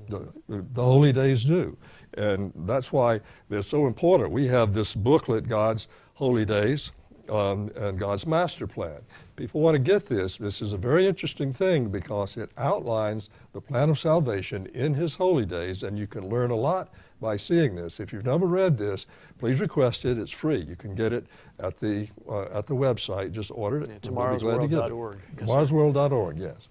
The, 0.09 0.33
the 0.49 0.83
holy 0.83 1.13
days 1.13 1.45
do. 1.45 1.77
And 2.17 2.53
that's 2.57 2.93
why 2.93 3.21
they're 3.49 3.63
so 3.63 3.87
important. 3.87 4.31
We 4.31 4.47
have 4.49 4.73
this 4.73 4.95
booklet, 4.95 5.49
God's 5.49 5.87
holy 6.17 6.45
days 6.45 6.93
um, 7.31 7.71
and 7.77 7.99
God's 7.99 8.27
master 8.27 8.67
plan. 8.67 9.01
People 9.37 9.61
want 9.61 9.75
to 9.75 9.79
get 9.79 10.07
this. 10.07 10.37
This 10.37 10.63
is 10.63 10.73
a 10.73 10.77
very 10.77 11.07
interesting 11.07 11.53
thing 11.53 11.89
because 11.89 12.37
it 12.37 12.51
outlines 12.57 13.29
the 13.53 13.61
plan 13.61 13.91
of 13.91 13.99
salvation 13.99 14.67
in 14.67 14.95
His 14.95 15.15
holy 15.17 15.45
days, 15.45 15.83
and 15.83 15.99
you 15.99 16.07
can 16.07 16.29
learn 16.29 16.51
a 16.51 16.57
lot 16.57 16.89
by 17.21 17.37
seeing 17.37 17.75
this. 17.75 18.01
If 18.01 18.13
you've 18.13 18.25
never 18.25 18.47
read 18.47 18.79
this, 18.79 19.07
please 19.39 19.61
request 19.61 20.05
it. 20.05 20.19
It's 20.19 20.31
free. 20.31 20.61
You 20.61 20.77
can 20.77 20.95
get 20.95 21.13
it 21.13 21.27
at 21.59 21.79
the 21.81 22.09
uh, 22.29 22.45
at 22.59 22.67
the 22.67 22.75
website. 22.75 23.33
Just 23.33 23.51
order 23.51 23.83
it. 23.83 23.91
Yeah, 23.91 23.99
tomorrowsworld.org. 23.99 25.19
Yes, 25.39 25.49
tomorrowsworld.org. 25.49 26.39
Yes. 26.39 26.69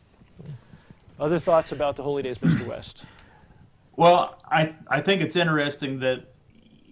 Other 1.19 1.39
thoughts 1.39 1.71
about 1.71 1.95
the 1.95 2.03
holy 2.03 2.23
days, 2.23 2.39
Mr. 2.39 2.65
West? 2.67 3.05
Well, 3.95 4.41
I 4.49 4.73
I 4.87 5.01
think 5.01 5.21
it's 5.21 5.35
interesting 5.35 5.99
that 5.99 6.25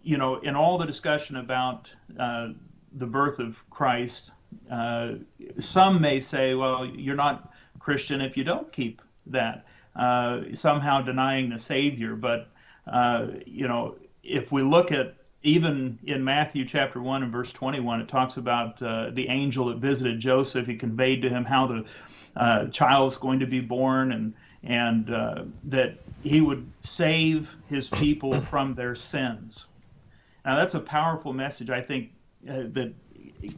you 0.03 0.17
know 0.17 0.35
in 0.35 0.55
all 0.55 0.77
the 0.77 0.85
discussion 0.85 1.37
about 1.37 1.89
uh, 2.19 2.49
the 2.93 3.07
birth 3.07 3.39
of 3.39 3.57
Christ, 3.69 4.31
uh, 4.69 5.13
some 5.59 6.01
may 6.01 6.19
say, 6.19 6.53
well, 6.53 6.85
you're 6.85 7.15
not 7.15 7.51
Christian 7.79 8.21
if 8.21 8.37
you 8.37 8.43
don't 8.43 8.71
keep 8.71 9.01
that, 9.27 9.65
uh, 9.95 10.41
somehow 10.53 11.01
denying 11.01 11.49
the 11.49 11.59
Savior. 11.59 12.15
But, 12.15 12.49
uh, 12.87 13.27
you 13.45 13.67
know, 13.67 13.95
if 14.23 14.51
we 14.51 14.61
look 14.61 14.91
at 14.91 15.15
even 15.41 15.99
in 16.05 16.23
Matthew 16.23 16.65
chapter 16.65 17.01
1 17.01 17.23
and 17.23 17.31
verse 17.31 17.51
21, 17.51 18.01
it 18.01 18.07
talks 18.07 18.37
about 18.37 18.81
uh, 18.81 19.09
the 19.11 19.27
angel 19.27 19.65
that 19.65 19.77
visited 19.77 20.19
Joseph. 20.19 20.65
He 20.67 20.75
conveyed 20.75 21.21
to 21.23 21.29
him 21.29 21.43
how 21.43 21.67
the 21.67 21.85
uh, 22.35 22.67
child 22.67 23.11
is 23.11 23.17
going 23.17 23.39
to 23.39 23.45
be 23.45 23.59
born 23.59 24.13
and, 24.13 24.33
and 24.63 25.07
that 25.65 25.97
he 26.23 26.39
would 26.39 26.71
save 26.81 27.53
his 27.67 27.89
people 27.89 28.33
from 28.33 28.75
their 28.75 28.95
sins. 28.95 29.65
Now, 30.45 30.57
that's 30.57 30.75
a 30.75 30.79
powerful 30.79 31.33
message, 31.33 31.69
I 31.69 31.81
think, 31.81 32.11
uh, 32.49 32.63
that 32.73 32.93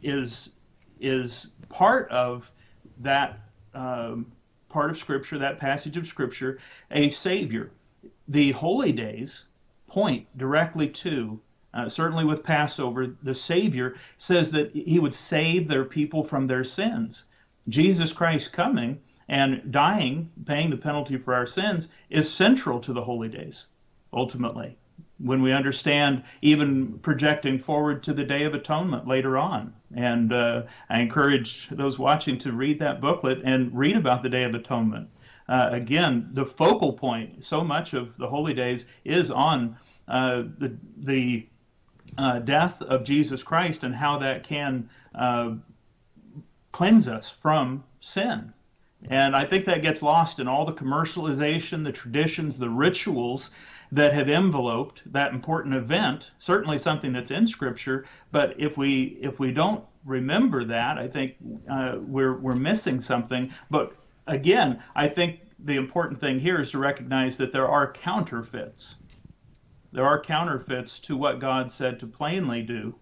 is 0.02 0.54
is 1.00 1.48
part 1.68 2.10
of 2.10 2.50
that 2.98 3.40
um, 3.74 4.32
part 4.68 4.90
of 4.90 4.98
Scripture, 4.98 5.38
that 5.38 5.58
passage 5.58 5.96
of 5.96 6.06
Scripture, 6.06 6.58
a 6.90 7.08
Savior. 7.10 7.70
The 8.28 8.52
holy 8.52 8.92
days 8.92 9.44
point 9.86 10.26
directly 10.36 10.88
to, 10.88 11.40
uh, 11.74 11.88
certainly 11.88 12.24
with 12.24 12.42
Passover, 12.42 13.16
the 13.22 13.34
Savior 13.34 13.94
says 14.18 14.50
that 14.52 14.72
He 14.74 14.98
would 14.98 15.14
save 15.14 15.68
their 15.68 15.84
people 15.84 16.22
from 16.22 16.46
their 16.46 16.64
sins. 16.64 17.24
Jesus 17.68 18.12
Christ 18.12 18.52
coming 18.52 19.00
and 19.28 19.72
dying, 19.72 20.30
paying 20.44 20.70
the 20.70 20.76
penalty 20.76 21.16
for 21.16 21.34
our 21.34 21.46
sins, 21.46 21.88
is 22.10 22.32
central 22.32 22.78
to 22.80 22.92
the 22.92 23.02
holy 23.02 23.28
days, 23.28 23.66
ultimately. 24.12 24.76
When 25.18 25.42
we 25.42 25.52
understand 25.52 26.22
even 26.42 26.98
projecting 26.98 27.58
forward 27.58 28.02
to 28.02 28.12
the 28.12 28.24
Day 28.24 28.44
of 28.44 28.54
Atonement 28.54 29.06
later 29.06 29.38
on. 29.38 29.72
And 29.94 30.32
uh, 30.32 30.64
I 30.90 31.00
encourage 31.00 31.68
those 31.70 31.98
watching 31.98 32.38
to 32.40 32.52
read 32.52 32.78
that 32.80 33.00
booklet 33.00 33.40
and 33.44 33.76
read 33.76 33.96
about 33.96 34.22
the 34.22 34.28
Day 34.28 34.44
of 34.44 34.54
Atonement. 34.54 35.08
Uh, 35.48 35.68
again, 35.72 36.28
the 36.32 36.44
focal 36.44 36.92
point, 36.92 37.44
so 37.44 37.62
much 37.62 37.94
of 37.94 38.16
the 38.18 38.26
holy 38.26 38.52
days 38.52 38.84
is 39.04 39.30
on 39.30 39.76
uh, 40.08 40.42
the, 40.58 40.76
the 40.98 41.46
uh, 42.18 42.40
death 42.40 42.82
of 42.82 43.04
Jesus 43.04 43.42
Christ 43.42 43.84
and 43.84 43.94
how 43.94 44.18
that 44.18 44.44
can 44.44 44.88
uh, 45.14 45.54
cleanse 46.72 47.08
us 47.08 47.30
from 47.30 47.84
sin. 48.00 48.52
And 49.08 49.36
I 49.36 49.44
think 49.44 49.66
that 49.66 49.82
gets 49.82 50.02
lost 50.02 50.40
in 50.40 50.48
all 50.48 50.64
the 50.64 50.72
commercialization, 50.72 51.84
the 51.84 51.92
traditions, 51.92 52.58
the 52.58 52.70
rituals 52.70 53.50
that 53.92 54.12
have 54.12 54.28
enveloped 54.28 55.02
that 55.12 55.32
important 55.32 55.74
event. 55.74 56.30
Certainly 56.38 56.78
something 56.78 57.12
that's 57.12 57.30
in 57.30 57.46
Scripture, 57.46 58.04
but 58.32 58.58
if 58.58 58.76
we 58.76 59.18
if 59.20 59.38
we 59.38 59.52
don't 59.52 59.84
remember 60.04 60.64
that, 60.64 60.98
I 60.98 61.06
think 61.06 61.36
uh, 61.70 61.98
we're 62.00 62.36
we're 62.36 62.56
missing 62.56 63.00
something. 63.00 63.52
But 63.70 63.94
again, 64.26 64.82
I 64.94 65.08
think 65.08 65.40
the 65.60 65.76
important 65.76 66.20
thing 66.20 66.40
here 66.40 66.60
is 66.60 66.72
to 66.72 66.78
recognize 66.78 67.36
that 67.36 67.52
there 67.52 67.68
are 67.68 67.92
counterfeits. 67.92 68.96
There 69.92 70.04
are 70.04 70.20
counterfeits 70.20 70.98
to 71.00 71.16
what 71.16 71.38
God 71.38 71.70
said 71.70 72.00
to 72.00 72.06
plainly 72.06 72.62
do, 72.62 72.94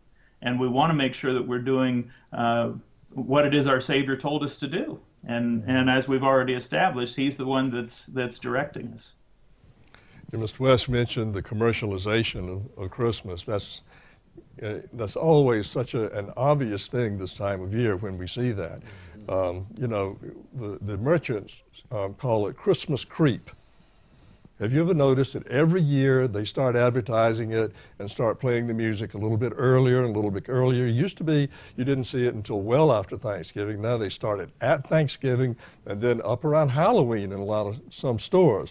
and 0.42 0.60
we 0.60 0.68
want 0.68 0.90
to 0.90 0.94
make 0.94 1.14
sure 1.14 1.32
that 1.32 1.46
we're 1.46 1.58
doing 1.58 2.10
uh, 2.32 2.72
what 3.10 3.46
it 3.46 3.54
is 3.54 3.66
our 3.66 3.80
Savior 3.80 4.16
told 4.16 4.44
us 4.44 4.58
to 4.58 4.68
do. 4.68 5.00
And 5.26 5.64
and 5.66 5.88
as 5.88 6.08
we've 6.08 6.22
already 6.22 6.54
established, 6.54 7.16
He's 7.16 7.36
the 7.36 7.46
one 7.46 7.70
that's 7.70 8.06
that's 8.06 8.38
directing 8.38 8.92
us. 8.92 9.14
Mr. 10.32 10.58
West 10.60 10.88
mentioned 10.88 11.32
the 11.32 11.42
commercialization 11.42 12.50
of, 12.50 12.82
of 12.82 12.90
Christmas. 12.90 13.44
That's 13.44 13.82
uh, 14.62 14.74
that's 14.92 15.16
always 15.16 15.68
such 15.68 15.94
a, 15.94 16.16
an 16.16 16.32
obvious 16.36 16.86
thing 16.86 17.18
this 17.18 17.32
time 17.32 17.60
of 17.60 17.74
year 17.74 17.96
when 17.96 18.18
we 18.18 18.26
see 18.26 18.52
that. 18.52 18.82
Um, 19.28 19.66
you 19.78 19.88
know, 19.88 20.18
the, 20.54 20.78
the 20.80 20.96
merchants 20.98 21.62
um, 21.90 22.14
call 22.14 22.46
it 22.48 22.56
Christmas 22.56 23.04
creep. 23.04 23.50
Have 24.60 24.72
you 24.72 24.82
ever 24.82 24.94
noticed 24.94 25.32
that 25.32 25.44
every 25.48 25.82
year 25.82 26.28
they 26.28 26.44
start 26.44 26.76
advertising 26.76 27.50
it 27.50 27.72
and 27.98 28.08
start 28.08 28.38
playing 28.38 28.68
the 28.68 28.74
music 28.74 29.14
a 29.14 29.18
little 29.18 29.36
bit 29.36 29.52
earlier 29.56 30.04
and 30.04 30.14
a 30.14 30.16
little 30.16 30.30
bit 30.30 30.44
earlier? 30.46 30.86
It 30.86 30.92
used 30.92 31.16
to 31.16 31.24
be 31.24 31.48
you 31.76 31.84
didn't 31.84 32.04
see 32.04 32.24
it 32.24 32.34
until 32.34 32.60
well 32.60 32.92
after 32.92 33.18
Thanksgiving. 33.18 33.82
Now 33.82 33.96
they 33.96 34.08
start 34.08 34.38
it 34.38 34.50
at 34.60 34.86
Thanksgiving 34.88 35.56
and 35.86 36.00
then 36.00 36.22
up 36.24 36.44
around 36.44 36.68
Halloween 36.68 37.32
in 37.32 37.40
a 37.40 37.44
lot 37.44 37.66
of 37.66 37.80
some 37.90 38.20
stores. 38.20 38.70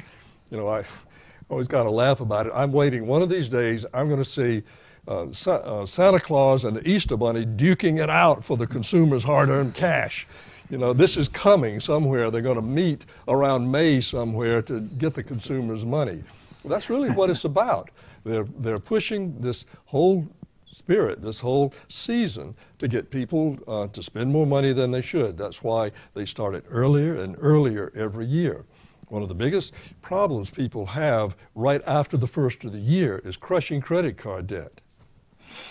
You 0.51 0.57
know, 0.57 0.69
I 0.69 0.85
always 1.49 1.67
got 1.67 1.83
to 1.83 1.91
laugh 1.91 2.21
about 2.21 2.47
it. 2.47 2.53
I'm 2.55 2.71
waiting 2.71 3.05
one 3.05 3.21
of 3.21 3.27
these 3.27 3.49
days. 3.49 3.85
I'm 3.93 4.07
going 4.07 4.23
to 4.23 4.29
see 4.29 4.63
uh, 5.05 5.33
Sa- 5.33 5.81
uh, 5.81 5.85
Santa 5.85 6.21
Claus 6.21 6.63
and 6.63 6.77
the 6.77 6.87
Easter 6.87 7.17
Bunny 7.17 7.45
duking 7.45 8.01
it 8.01 8.09
out 8.09 8.45
for 8.45 8.55
the 8.55 8.67
consumer's 8.67 9.25
hard-earned 9.25 9.73
cash. 9.73 10.27
You 10.73 10.79
know, 10.79 10.91
this 10.91 11.17
is 11.17 11.29
coming 11.29 11.79
somewhere. 11.79 12.31
They're 12.31 12.41
going 12.41 12.55
to 12.55 12.63
meet 12.63 13.05
around 13.27 13.71
May 13.71 14.01
somewhere 14.01 14.59
to 14.63 14.79
get 14.79 15.13
the 15.13 15.21
consumer's 15.21 15.85
money. 15.85 16.23
Well, 16.63 16.71
that's 16.71 16.89
really 16.89 17.11
what 17.11 17.29
it's 17.29 17.45
about. 17.45 17.91
They're, 18.23 18.47
they're 18.57 18.79
pushing 18.79 19.39
this 19.39 19.67
whole 19.85 20.27
spirit, 20.65 21.21
this 21.21 21.39
whole 21.39 21.75
season, 21.89 22.55
to 22.79 22.87
get 22.87 23.11
people 23.11 23.59
uh, 23.67 23.85
to 23.89 24.01
spend 24.01 24.31
more 24.31 24.47
money 24.47 24.73
than 24.73 24.89
they 24.89 25.01
should. 25.01 25.37
That's 25.37 25.61
why 25.61 25.91
they 26.15 26.25
start 26.25 26.55
it 26.55 26.65
earlier 26.67 27.17
and 27.17 27.35
earlier 27.37 27.91
every 27.95 28.25
year. 28.25 28.65
One 29.09 29.21
of 29.21 29.29
the 29.29 29.35
biggest 29.35 29.73
problems 30.01 30.49
people 30.49 30.87
have 30.87 31.35
right 31.53 31.83
after 31.85 32.17
the 32.17 32.25
first 32.25 32.63
of 32.63 32.71
the 32.71 32.79
year 32.79 33.21
is 33.23 33.37
crushing 33.37 33.79
credit 33.79 34.17
card 34.17 34.47
debt. 34.47 34.81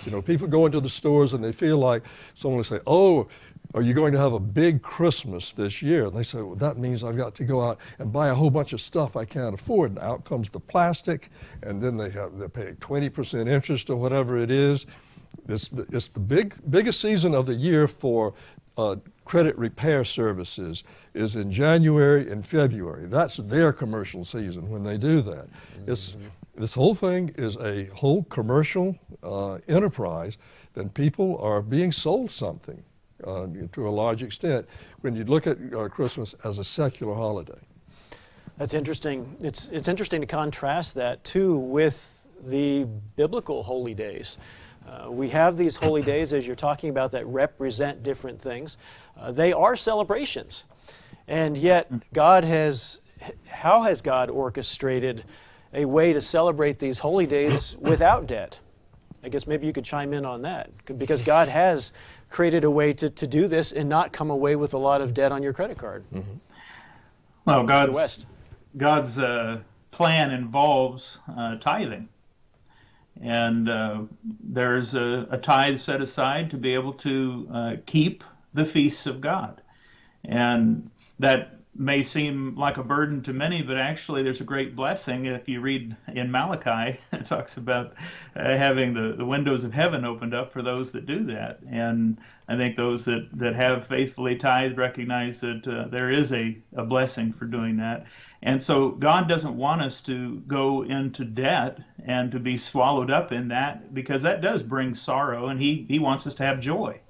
You 0.05 0.13
know, 0.13 0.23
people 0.23 0.47
go 0.47 0.67
into 0.67 0.81
the 0.81 0.89
stores 0.89 1.33
and 1.33 1.43
they 1.43 1.53
feel 1.53 1.79
like 1.79 2.05
someone 2.35 2.59
will 2.59 2.65
say, 2.65 2.81
Oh, 2.87 3.29
are 3.75 3.83
you 3.83 3.95
going 3.95 4.13
to 4.13 4.19
have 4.19 4.33
a 4.33 4.41
big 4.41 4.83
Christmas 4.83 5.53
this 5.53 5.81
year? 5.81 6.07
And 6.07 6.17
they 6.17 6.23
say, 6.23 6.43
Well, 6.43 6.57
that 6.57 6.77
means 6.77 7.03
I've 7.03 7.17
got 7.17 7.35
to 7.37 7.45
go 7.45 7.61
out 7.61 7.79
and 7.99 8.13
buy 8.13 8.29
a 8.29 8.35
whole 8.35 8.51
bunch 8.51 8.73
of 8.73 8.81
stuff 8.81 9.17
I 9.17 9.25
can't 9.25 9.55
afford. 9.55 9.93
And 9.93 9.99
out 10.01 10.25
comes 10.25 10.49
the 10.51 10.61
plastic, 10.61 11.31
and 11.63 11.83
then 11.83 11.97
they 11.97 12.11
have 12.11 12.39
they 12.39 12.49
pay 12.49 12.73
20% 12.73 13.49
interest 13.49 13.89
or 13.91 13.97
whatever 13.97 14.37
it 14.39 14.51
is. 14.51 14.87
It's, 15.49 15.71
it's 15.91 16.09
the 16.09 16.21
big, 16.21 16.55
biggest 16.69 17.01
season 17.01 17.35
of 17.35 17.47
the 17.47 17.55
year 17.55 17.89
for 17.89 18.35
uh, 18.77 18.97
credit 19.25 19.57
repair 19.57 20.05
services 20.05 20.85
is 21.15 21.37
in 21.37 21.51
January 21.51 22.31
and 22.31 22.47
February. 22.47 23.07
That's 23.07 23.37
their 23.37 23.73
commercial 23.73 24.25
season 24.25 24.69
when 24.69 24.83
they 24.85 24.99
do 24.99 25.23
that. 25.23 25.47
Mm-hmm. 25.47 25.93
It's, 25.93 26.17
this 26.57 26.75
whole 26.75 26.95
thing 26.95 27.35
is 27.39 27.57
a 27.57 27.87
whole 27.95 28.25
commercial 28.25 28.99
uh, 29.23 29.55
enterprise. 29.69 30.37
Then 30.75 30.91
people 30.91 31.39
are 31.39 31.63
being 31.63 31.93
sold 31.93 32.31
something 32.31 32.83
uh, 33.27 33.47
to 33.73 33.89
a 33.89 33.91
large 33.91 34.23
extent 34.23 34.67
when 35.01 35.15
you 35.15 35.25
look 35.25 35.47
at 35.47 35.59
uh, 35.73 35.89
Christmas 35.89 36.35
as 36.45 36.59
a 36.59 36.65
secular 36.65 37.15
holiday. 37.15 37.59
That's 38.59 38.75
interesting. 38.75 39.37
It's, 39.41 39.69
it's 39.69 39.89
interesting 39.89 40.21
to 40.21 40.27
contrast 40.27 40.95
that 40.97 41.25
too 41.25 41.57
with 41.57 42.29
the 42.45 42.87
biblical 43.17 43.63
holy 43.63 43.95
days. 43.95 44.39
Uh, 44.87 45.11
we 45.11 45.31
have 45.31 45.57
these 45.57 45.77
holy 45.77 46.03
days, 46.13 46.33
as 46.33 46.47
you're 46.47 46.57
talking 46.57 46.91
about, 46.91 47.13
that 47.13 47.27
represent 47.27 48.03
different 48.03 48.41
things. 48.41 48.77
Uh, 49.19 49.33
they 49.33 49.53
are 49.53 49.77
celebrations. 49.77 50.65
And 51.29 51.57
yet, 51.57 51.91
God 52.13 52.45
has, 52.45 53.01
how 53.47 53.83
has 53.83 54.03
God 54.03 54.29
orchestrated 54.29 55.25
a 55.73 55.85
way 55.85 56.13
to 56.13 56.21
celebrate 56.21 56.79
these 56.79 56.99
holy 56.99 57.27
days 57.27 57.77
without 57.79 58.27
debt? 58.27 58.61
I 59.25 59.29
guess 59.29 59.47
maybe 59.47 59.67
you 59.67 59.73
could 59.73 59.85
chime 59.85 60.13
in 60.13 60.25
on 60.25 60.43
that. 60.43 60.71
Because 60.99 61.23
God 61.23 61.49
has 61.49 61.93
created 62.31 62.65
a 62.65 62.71
way 62.71 62.93
to, 62.95 63.09
to 63.11 63.27
do 63.27 63.47
this 63.47 63.73
and 63.73 63.89
not 63.89 64.13
come 64.13 64.31
away 64.31 64.57
with 64.57 64.75
a 64.75 64.79
lot 64.79 65.01
of 65.01 65.15
debt 65.15 65.33
on 65.33 65.43
your 65.43 65.53
credit 65.53 65.79
card. 65.79 66.05
Mm-hmm. 66.13 66.35
Well, 67.45 67.65
God's, 67.65 68.27
God's 68.77 69.19
uh, 69.19 69.61
plan 69.91 70.31
involves 70.31 71.19
uh, 71.37 71.57
tithing. 71.57 72.09
And 73.21 73.69
uh, 73.69 74.03
there's 74.43 74.95
a, 74.95 75.27
a, 75.31 75.39
tithe 75.39 75.79
set 75.79 76.01
aside 76.01 76.51
to 76.51 76.57
be 76.57 76.75
able 76.75 76.95
to 76.95 77.49
uh, 77.53 77.77
keep 77.85 78.25
the 78.55 78.65
feasts 78.65 79.07
of 79.07 79.21
God. 79.21 79.61
And 80.25 80.91
that 81.19 81.59
may 81.75 82.03
seem 82.03 82.55
like 82.55 82.77
a 82.77 82.83
burden 82.83 83.23
to 83.23 83.33
many, 83.33 83.63
but 83.63 83.79
actually 83.79 84.23
there's 84.23 84.43
a 84.43 84.45
great 84.45 84.77
blessing. 84.77 85.25
If 85.25 85.49
you 85.49 85.61
read 85.61 85.97
in 86.15 86.31
Malachi, 86.31 86.99
it 87.13 87.25
talks 87.25 87.57
about 87.57 87.95
uh, 88.37 88.57
having 88.57 88.93
the, 88.93 89.15
the 89.15 89.25
windows 89.25 89.65
of 89.65 89.73
heaven 89.73 90.05
opened 90.05 90.35
up 90.35 90.53
for 90.53 90.61
those 90.61 90.93
that 90.93 91.07
do 91.07 91.25
that. 91.25 91.61
And 91.67 92.19
I 92.47 92.59
think 92.59 92.77
those 92.77 93.07
that, 93.07 93.29
that 93.33 93.55
have 93.55 93.87
faithfully 93.87 94.37
tithed 94.37 94.77
recognize 94.77 95.41
that 95.41 95.67
uh, 95.67 95.89
there 95.89 96.11
is 96.11 96.33
a, 96.35 96.59
a 96.77 96.85
blessing 96.85 97.33
for 97.33 97.47
doing 97.47 97.79
that. 97.79 98.05
And 98.43 98.63
so 98.63 98.91
God 98.91 99.27
doesn't 99.27 99.57
want 99.57 99.81
us 99.81 100.03
to 100.03 100.41
go 100.41 100.83
into 100.83 101.25
debt 101.25 101.79
and 102.05 102.31
to 102.33 102.39
be 102.39 102.59
swallowed 102.59 103.11
up 103.11 103.33
in 103.33 103.49
that 103.49 103.95
because 103.95 104.23
that 104.23 104.43
does 104.43 104.63
bring 104.63 104.95
sorrow, 104.95 105.49
and 105.49 105.59
He, 105.59 105.87
he 105.89 105.99
wants 105.99 106.27
us 106.27 106.35
to 106.35 106.43
have 106.43 106.61
joy. 106.61 107.01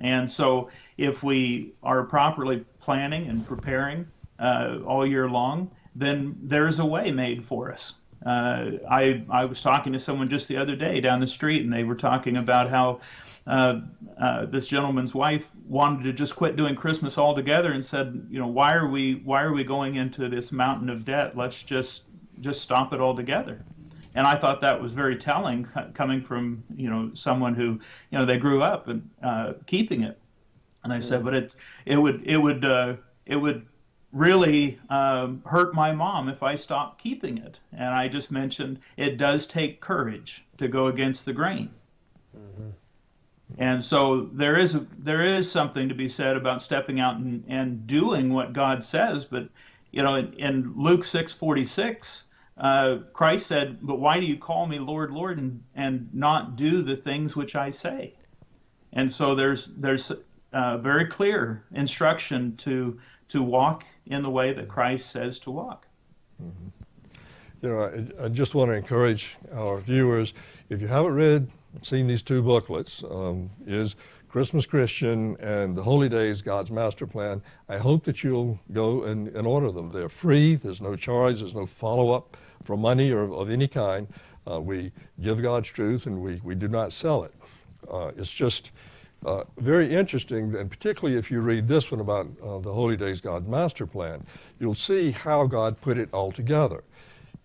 And 0.00 0.30
so 0.30 0.70
if 1.00 1.22
we 1.22 1.72
are 1.82 2.04
properly 2.04 2.62
planning 2.78 3.26
and 3.28 3.46
preparing 3.46 4.06
uh, 4.38 4.78
all 4.86 5.06
year 5.06 5.28
long, 5.28 5.70
then 5.94 6.36
there's 6.42 6.78
a 6.78 6.84
way 6.84 7.10
made 7.10 7.42
for 7.44 7.72
us. 7.72 7.94
Uh, 8.24 8.72
I 8.88 9.24
I 9.30 9.46
was 9.46 9.62
talking 9.62 9.94
to 9.94 9.98
someone 9.98 10.28
just 10.28 10.46
the 10.46 10.58
other 10.58 10.76
day 10.76 11.00
down 11.00 11.20
the 11.20 11.26
street, 11.26 11.62
and 11.62 11.72
they 11.72 11.84
were 11.84 11.94
talking 11.94 12.36
about 12.36 12.68
how 12.68 13.00
uh, 13.46 13.80
uh, 14.20 14.44
this 14.44 14.68
gentleman's 14.68 15.14
wife 15.14 15.48
wanted 15.66 16.04
to 16.04 16.12
just 16.12 16.36
quit 16.36 16.54
doing 16.54 16.76
Christmas 16.76 17.16
altogether, 17.16 17.72
and 17.72 17.82
said, 17.82 18.26
you 18.30 18.38
know, 18.38 18.46
why 18.46 18.74
are 18.74 18.86
we 18.86 19.14
why 19.24 19.42
are 19.42 19.54
we 19.54 19.64
going 19.64 19.94
into 19.94 20.28
this 20.28 20.52
mountain 20.52 20.90
of 20.90 21.06
debt? 21.06 21.34
Let's 21.34 21.62
just 21.62 22.02
just 22.40 22.60
stop 22.60 22.92
it 22.92 23.00
altogether. 23.00 23.64
And 24.14 24.26
I 24.26 24.36
thought 24.36 24.60
that 24.60 24.82
was 24.82 24.92
very 24.92 25.16
telling, 25.16 25.64
coming 25.94 26.20
from 26.20 26.62
you 26.76 26.90
know 26.90 27.12
someone 27.14 27.54
who 27.54 27.80
you 28.10 28.18
know 28.18 28.26
they 28.26 28.36
grew 28.36 28.62
up 28.62 28.88
and 28.88 29.08
uh, 29.22 29.54
keeping 29.66 30.02
it. 30.02 30.19
And 30.82 30.92
I 30.92 31.00
said, 31.00 31.24
but 31.24 31.34
it's 31.34 31.56
it 31.84 31.96
would 31.96 32.22
it 32.24 32.38
would 32.38 32.64
uh, 32.64 32.96
it 33.26 33.36
would 33.36 33.66
really 34.12 34.78
um, 34.88 35.42
hurt 35.46 35.74
my 35.74 35.92
mom 35.92 36.28
if 36.28 36.42
I 36.42 36.56
stopped 36.56 37.00
keeping 37.00 37.38
it. 37.38 37.58
And 37.72 37.94
I 37.94 38.08
just 38.08 38.30
mentioned 38.30 38.80
it 38.96 39.18
does 39.18 39.46
take 39.46 39.80
courage 39.80 40.44
to 40.58 40.68
go 40.68 40.86
against 40.86 41.24
the 41.24 41.32
grain. 41.32 41.70
Mm-hmm. 42.36 42.70
And 43.58 43.84
so 43.84 44.28
there 44.32 44.58
is 44.58 44.74
a, 44.74 44.86
there 44.98 45.24
is 45.24 45.50
something 45.50 45.88
to 45.88 45.94
be 45.94 46.08
said 46.08 46.36
about 46.36 46.62
stepping 46.62 47.00
out 47.00 47.16
and, 47.16 47.44
and 47.48 47.86
doing 47.86 48.32
what 48.32 48.52
God 48.52 48.82
says. 48.84 49.24
But 49.24 49.48
you 49.90 50.02
know, 50.02 50.14
in, 50.14 50.32
in 50.34 50.72
Luke 50.76 51.04
six 51.04 51.32
forty 51.32 51.64
six, 51.64 52.24
uh, 52.56 52.98
Christ 53.12 53.46
said, 53.46 53.78
"But 53.82 53.98
why 53.98 54.20
do 54.20 54.26
you 54.26 54.36
call 54.36 54.66
me 54.66 54.78
Lord, 54.78 55.10
Lord, 55.10 55.38
and 55.38 55.62
and 55.74 56.08
not 56.14 56.56
do 56.56 56.82
the 56.82 56.96
things 56.96 57.34
which 57.34 57.56
I 57.56 57.70
say?" 57.70 58.14
And 58.92 59.12
so 59.12 59.34
there's 59.34 59.72
there's 59.76 60.12
uh, 60.52 60.78
very 60.78 61.06
clear 61.06 61.64
instruction 61.72 62.56
to 62.56 62.98
to 63.28 63.42
walk 63.42 63.84
in 64.06 64.22
the 64.22 64.30
way 64.30 64.52
that 64.52 64.68
Christ 64.68 65.10
says 65.10 65.38
to 65.40 65.50
walk. 65.50 65.86
Mm-hmm. 66.42 66.68
you 67.62 67.68
know, 67.68 68.14
I, 68.20 68.24
I 68.24 68.28
just 68.28 68.54
want 68.54 68.70
to 68.70 68.74
encourage 68.74 69.36
our 69.54 69.78
viewers, 69.78 70.34
if 70.68 70.80
you 70.80 70.88
haven't 70.88 71.14
read, 71.14 71.48
seen 71.82 72.06
these 72.08 72.22
two 72.22 72.42
booklets, 72.42 73.04
um, 73.04 73.50
is 73.66 73.94
Christmas 74.28 74.66
Christian 74.66 75.36
and 75.40 75.76
The 75.76 75.82
Holy 75.82 76.08
Days, 76.08 76.42
God's 76.42 76.70
Master 76.70 77.06
Plan. 77.06 77.42
I 77.68 77.78
hope 77.78 78.04
that 78.04 78.24
you'll 78.24 78.58
go 78.72 79.04
and, 79.04 79.28
and 79.28 79.46
order 79.46 79.70
them. 79.70 79.90
They're 79.90 80.08
free, 80.08 80.54
there's 80.54 80.80
no 80.80 80.96
charge, 80.96 81.40
there's 81.40 81.54
no 81.54 81.66
follow-up 81.66 82.36
for 82.62 82.76
money 82.76 83.10
or 83.10 83.32
of 83.32 83.50
any 83.50 83.68
kind. 83.68 84.08
Uh, 84.50 84.60
we 84.60 84.92
give 85.20 85.42
God's 85.42 85.68
truth 85.68 86.06
and 86.06 86.20
we, 86.20 86.40
we 86.42 86.54
do 86.54 86.68
not 86.68 86.92
sell 86.92 87.24
it. 87.24 87.34
Uh, 87.90 88.12
it's 88.16 88.30
just 88.30 88.72
uh, 89.24 89.44
very 89.58 89.94
interesting, 89.94 90.54
and 90.56 90.70
particularly 90.70 91.18
if 91.18 91.30
you 91.30 91.40
read 91.40 91.68
this 91.68 91.90
one 91.90 92.00
about 92.00 92.26
uh, 92.42 92.58
the 92.58 92.72
Holy 92.72 92.96
Days, 92.96 93.20
God's 93.20 93.46
Master 93.46 93.86
Plan, 93.86 94.24
you'll 94.58 94.74
see 94.74 95.10
how 95.10 95.46
God 95.46 95.80
put 95.80 95.98
it 95.98 96.08
all 96.12 96.32
together. 96.32 96.84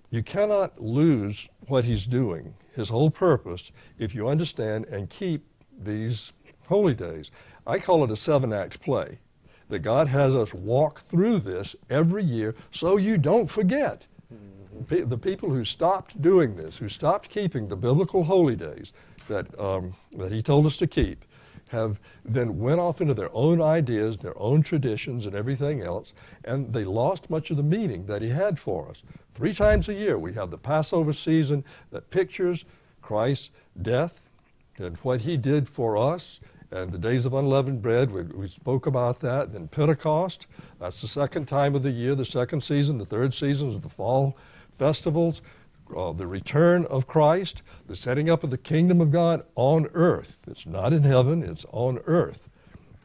You 0.10 0.24
cannot 0.24 0.82
lose 0.82 1.50
what 1.68 1.84
He's 1.84 2.08
doing, 2.08 2.54
His 2.74 2.90
whole 2.90 3.12
purpose, 3.12 3.72
if 4.00 4.16
you 4.16 4.30
understand 4.30 4.86
and 4.86 5.10
keep 5.10 5.46
these 5.78 6.32
holy 6.68 6.94
days. 6.94 7.32
I 7.68 7.80
call 7.80 8.04
it 8.04 8.12
a 8.12 8.16
seven 8.16 8.54
act 8.54 8.82
play. 8.82 9.20
That 9.68 9.80
God 9.80 10.08
has 10.08 10.36
us 10.36 10.54
walk 10.54 11.02
through 11.10 11.40
this 11.40 11.76
every 11.90 12.24
year 12.24 12.54
so 12.72 12.98
you 12.98 13.18
don't 13.18 13.48
forget. 13.48 14.06
Mm-hmm. 14.32 15.10
The 15.10 15.18
people 15.18 15.50
who 15.50 15.66
stopped 15.66 16.22
doing 16.22 16.56
this, 16.56 16.78
who 16.78 16.88
stopped 16.88 17.30
keeping 17.30 17.68
the 17.68 17.76
biblical 17.76 18.26
holy 18.26 18.56
days 18.56 18.94
that, 19.28 19.60
um, 19.60 19.96
that 20.18 20.32
He 20.32 20.44
told 20.44 20.68
us 20.68 20.78
to 20.78 20.88
keep, 20.88 21.25
have 21.70 22.00
then 22.24 22.60
went 22.60 22.80
off 22.80 23.02
into 23.02 23.14
their 23.14 23.34
own 23.34 23.62
ideas, 23.62 24.18
their 24.18 24.38
own 24.40 24.62
traditions, 24.62 25.26
and 25.26 25.36
everything 25.36 25.82
else, 25.82 26.14
and 26.44 26.74
they 26.74 26.84
lost 26.84 27.30
much 27.30 27.50
of 27.50 27.58
the 27.58 27.64
meaning 27.64 28.06
that 28.06 28.22
He 28.22 28.30
had 28.30 28.60
for 28.60 28.90
us. 28.90 29.04
Three 29.34 29.54
times 29.54 29.90
a 29.90 29.94
year 29.94 30.18
we 30.18 30.34
have 30.34 30.52
the 30.52 30.58
Passover 30.58 31.14
season 31.14 31.64
that 31.92 32.10
pictures 32.10 32.66
Christ's 33.02 33.50
death 33.82 34.22
and 34.78 34.98
what 34.98 35.22
He 35.22 35.38
did 35.38 35.68
for 35.68 35.98
us 35.98 36.40
and 36.72 36.92
the 36.92 36.98
days 36.98 37.26
of 37.26 37.34
unleavened 37.34 37.82
bread, 37.82 38.12
we, 38.12 38.24
we, 38.24 38.48
spoke 38.48 38.86
about 38.86 39.20
that. 39.22 39.54
Then 39.54 39.68
Pentecost, 39.68 40.48
that's 40.80 41.00
the 41.00 41.08
second 41.08 41.48
time 41.48 41.76
of 41.76 41.84
the 41.84 41.92
year, 41.92 42.16
the 42.16 42.26
second 42.26 42.62
season. 42.62 42.98
The 42.98 43.06
third 43.06 43.34
season 43.34 43.70
is 43.70 43.80
the 43.80 43.90
fall 43.90 44.36
festivals, 44.72 45.42
uh, 45.96 46.12
the 46.12 46.28
return 46.28 46.86
of 46.86 47.08
Christ, 47.08 47.62
the 47.88 47.96
setting 47.96 48.30
up 48.30 48.44
of 48.44 48.50
the 48.50 48.58
kingdom 48.58 49.02
of 49.02 49.12
God 49.12 49.44
on 49.56 49.88
earth. 49.94 50.38
It's 50.48 50.66
not 50.66 50.94
in 50.94 51.04
heaven, 51.04 51.44
it's 51.44 51.66
on 51.72 52.00
earth. 52.06 52.50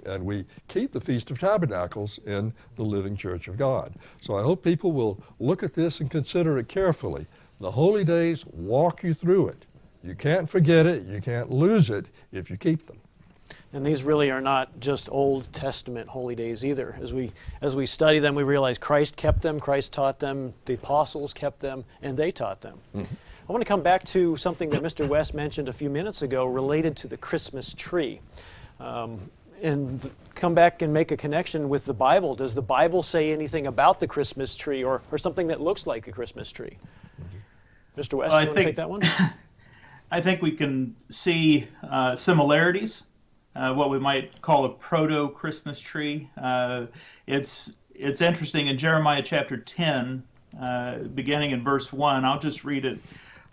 And 0.06 0.24
we 0.24 0.46
keep 0.68 0.92
the 0.92 1.00
Feast 1.00 1.30
of 1.30 1.38
Tabernacles 1.38 2.18
in 2.24 2.54
the 2.76 2.82
living 2.82 3.16
church 3.16 3.48
of 3.48 3.58
God. 3.58 3.94
So 4.20 4.36
I 4.38 4.42
hope 4.42 4.64
people 4.64 4.92
will 4.92 5.22
look 5.38 5.62
at 5.62 5.74
this 5.74 6.00
and 6.00 6.10
consider 6.10 6.58
it 6.58 6.68
carefully. 6.68 7.26
The 7.60 7.72
holy 7.72 8.04
days 8.04 8.46
walk 8.46 9.02
you 9.02 9.12
through 9.12 9.48
it. 9.48 9.66
You 10.02 10.14
can't 10.14 10.48
forget 10.48 10.86
it, 10.86 11.04
you 11.04 11.20
can't 11.20 11.50
lose 11.50 11.90
it 11.90 12.06
if 12.32 12.48
you 12.48 12.56
keep 12.56 12.86
them. 12.86 12.99
And 13.72 13.86
these 13.86 14.02
really 14.02 14.30
are 14.30 14.40
not 14.40 14.80
just 14.80 15.08
Old 15.10 15.52
Testament 15.52 16.08
holy 16.08 16.34
days 16.34 16.64
either. 16.64 16.96
As 17.00 17.12
we, 17.12 17.30
as 17.60 17.76
we 17.76 17.86
study 17.86 18.18
them, 18.18 18.34
we 18.34 18.42
realize 18.42 18.78
Christ 18.78 19.16
kept 19.16 19.42
them, 19.42 19.60
Christ 19.60 19.92
taught 19.92 20.18
them, 20.18 20.54
the 20.64 20.74
apostles 20.74 21.32
kept 21.32 21.60
them, 21.60 21.84
and 22.02 22.16
they 22.16 22.32
taught 22.32 22.62
them. 22.62 22.78
Mm-hmm. 22.96 23.14
I 23.48 23.52
want 23.52 23.62
to 23.62 23.68
come 23.68 23.82
back 23.82 24.04
to 24.06 24.36
something 24.36 24.70
that 24.70 24.82
Mr. 24.82 25.08
West 25.08 25.34
mentioned 25.34 25.68
a 25.68 25.72
few 25.72 25.88
minutes 25.88 26.22
ago 26.22 26.46
related 26.46 26.96
to 26.98 27.08
the 27.08 27.16
Christmas 27.16 27.74
tree. 27.74 28.20
Um, 28.80 29.30
and 29.62 30.00
th- 30.00 30.14
come 30.34 30.54
back 30.54 30.82
and 30.82 30.92
make 30.92 31.12
a 31.12 31.16
connection 31.16 31.68
with 31.68 31.84
the 31.84 31.94
Bible. 31.94 32.34
Does 32.34 32.54
the 32.54 32.62
Bible 32.62 33.02
say 33.02 33.32
anything 33.32 33.66
about 33.66 34.00
the 34.00 34.06
Christmas 34.06 34.56
tree 34.56 34.82
or, 34.82 35.02
or 35.12 35.18
something 35.18 35.48
that 35.48 35.60
looks 35.60 35.86
like 35.86 36.08
a 36.08 36.12
Christmas 36.12 36.50
tree? 36.50 36.76
Mm-hmm. 37.20 38.00
Mr. 38.00 38.14
West, 38.14 38.32
well, 38.32 38.40
you 38.40 38.46
want 38.48 38.58
to 38.58 38.64
take 38.64 38.76
that 38.76 38.90
one? 38.90 39.02
I 40.10 40.20
think 40.20 40.42
we 40.42 40.52
can 40.52 40.96
see 41.08 41.68
uh, 41.88 42.16
similarities 42.16 43.04
uh, 43.54 43.74
what 43.74 43.90
we 43.90 43.98
might 43.98 44.40
call 44.40 44.64
a 44.64 44.68
proto 44.68 45.28
Christmas 45.28 45.80
tree. 45.80 46.28
Uh, 46.40 46.86
it's 47.26 47.70
it's 47.94 48.20
interesting 48.20 48.68
in 48.68 48.78
Jeremiah 48.78 49.22
chapter 49.22 49.58
10, 49.58 50.22
uh, 50.60 50.98
beginning 50.98 51.50
in 51.50 51.62
verse 51.62 51.92
1. 51.92 52.24
I'll 52.24 52.38
just 52.38 52.64
read 52.64 52.84
it. 52.84 52.98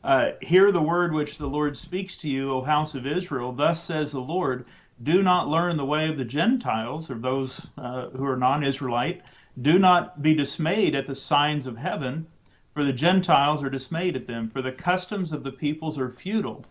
Uh, 0.04 0.32
Hear 0.42 0.72
the 0.72 0.82
word 0.82 1.14
which 1.14 1.38
the 1.38 1.48
Lord 1.48 1.76
speaks 1.76 2.18
to 2.18 2.30
you, 2.30 2.52
O 2.52 2.62
house 2.62 2.96
of 2.96 3.06
Israel. 3.06 3.52
Thus 3.52 3.84
says 3.84 4.12
the 4.12 4.22
Lord 4.22 4.66
Do 5.02 5.24
not 5.24 5.50
learn 5.50 5.78
the 5.78 5.86
way 5.86 6.10
of 6.10 6.18
the 6.18 6.26
Gentiles, 6.26 7.10
or 7.10 7.16
those 7.16 7.68
uh, 7.78 8.10
who 8.10 8.26
are 8.26 8.38
non 8.38 8.64
Israelite. 8.64 9.24
Do 9.60 9.80
not 9.80 10.22
be 10.22 10.36
dismayed 10.36 10.94
at 10.94 11.08
the 11.08 11.16
signs 11.16 11.66
of 11.66 11.76
heaven, 11.76 12.28
for 12.76 12.86
the 12.86 12.94
Gentiles 12.94 13.64
are 13.64 13.70
dismayed 13.72 14.16
at 14.16 14.28
them. 14.28 14.50
For 14.52 14.62
the 14.62 14.72
customs 14.72 15.32
of 15.32 15.44
the 15.44 15.52
peoples 15.52 15.98
are 15.98 16.12
futile. 16.12 16.64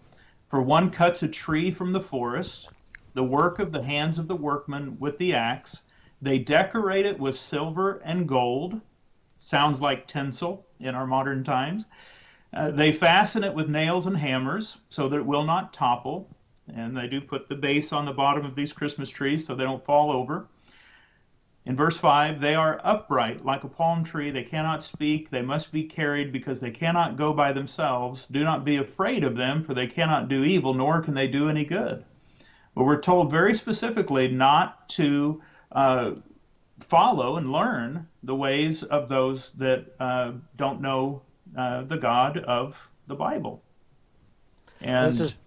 For 0.48 0.62
one 0.62 0.90
cuts 0.90 1.24
a 1.24 1.28
tree 1.28 1.72
from 1.72 1.92
the 1.92 2.00
forest 2.00 2.68
the 3.16 3.24
work 3.24 3.61
of 3.61 3.72
the 3.72 3.83
hands 3.83 4.18
of 4.18 4.29
the 4.29 4.37
workmen 4.37 4.98
with 5.00 5.16
the 5.16 5.33
axe. 5.33 5.83
They 6.20 6.38
decorate 6.38 7.07
it 7.07 7.18
with 7.18 7.35
silver 7.35 8.02
and 8.05 8.29
gold. 8.29 8.79
Sounds 9.38 9.81
like 9.81 10.07
tinsel 10.07 10.66
in 10.79 10.94
our 10.94 11.07
modern 11.07 11.42
times. 11.42 11.87
Uh, 12.52 12.72
they 12.72 12.92
fasten 12.92 13.42
it 13.42 13.55
with 13.55 13.70
nails 13.70 14.05
and 14.05 14.18
hammers 14.18 14.76
so 14.90 15.09
that 15.09 15.16
it 15.16 15.24
will 15.24 15.44
not 15.44 15.72
topple. 15.72 16.29
And 16.68 16.94
they 16.94 17.09
do 17.09 17.22
put 17.22 17.48
the 17.48 17.55
base 17.55 17.90
on 17.90 18.05
the 18.05 18.12
bottom 18.12 18.44
of 18.44 18.55
these 18.55 18.74
Christmas 18.74 19.09
trees 19.09 19.46
so 19.46 19.55
they 19.55 19.64
don't 19.64 19.85
fall 19.87 20.11
over. 20.11 20.48
In 21.64 21.74
verse 21.74 21.96
5, 21.96 22.38
they 22.38 22.55
are 22.55 22.83
upright 22.85 23.46
like 23.46 23.64
a 23.64 23.68
palm 23.68 24.05
tree. 24.05 24.31
They 24.31 24.44
cannot 24.44 24.85
speak. 24.85 25.31
They 25.31 25.42
must 25.42 25.72
be 25.72 25.85
carried 25.85 26.33
because 26.33 26.61
they 26.61 26.70
cannot 26.70 27.16
go 27.16 27.33
by 27.33 27.55
themselves. 27.55 28.26
Do 28.26 28.44
not 28.44 28.66
be 28.66 28.76
afraid 28.76 29.24
of 29.24 29.37
them, 29.37 29.62
for 29.62 29.72
they 29.72 29.87
cannot 29.87 30.29
do 30.29 30.44
evil, 30.44 30.74
nor 30.74 31.00
can 31.00 31.14
they 31.14 31.29
do 31.29 31.48
any 31.48 31.64
good. 31.64 32.05
But 32.76 32.84
we're 32.84 33.00
told 33.00 33.30
very 33.30 33.54
specifically 33.54 34.28
not 34.28 34.86
to 34.90 35.40
uh, 35.72 36.12
follow 36.78 37.36
and 37.36 37.50
learn 37.50 38.06
the 38.22 38.36
ways 38.36 38.82
of 38.82 39.08
those 39.08 39.50
that 39.56 39.86
uh, 39.98 40.32
don't 40.56 40.82
know 40.82 41.22
uh, 41.56 41.84
the 41.84 41.96
God 41.96 42.36
of 42.36 42.76
the 43.06 43.14
Bible. 43.14 43.62
And 44.82 45.16
just, 45.16 45.38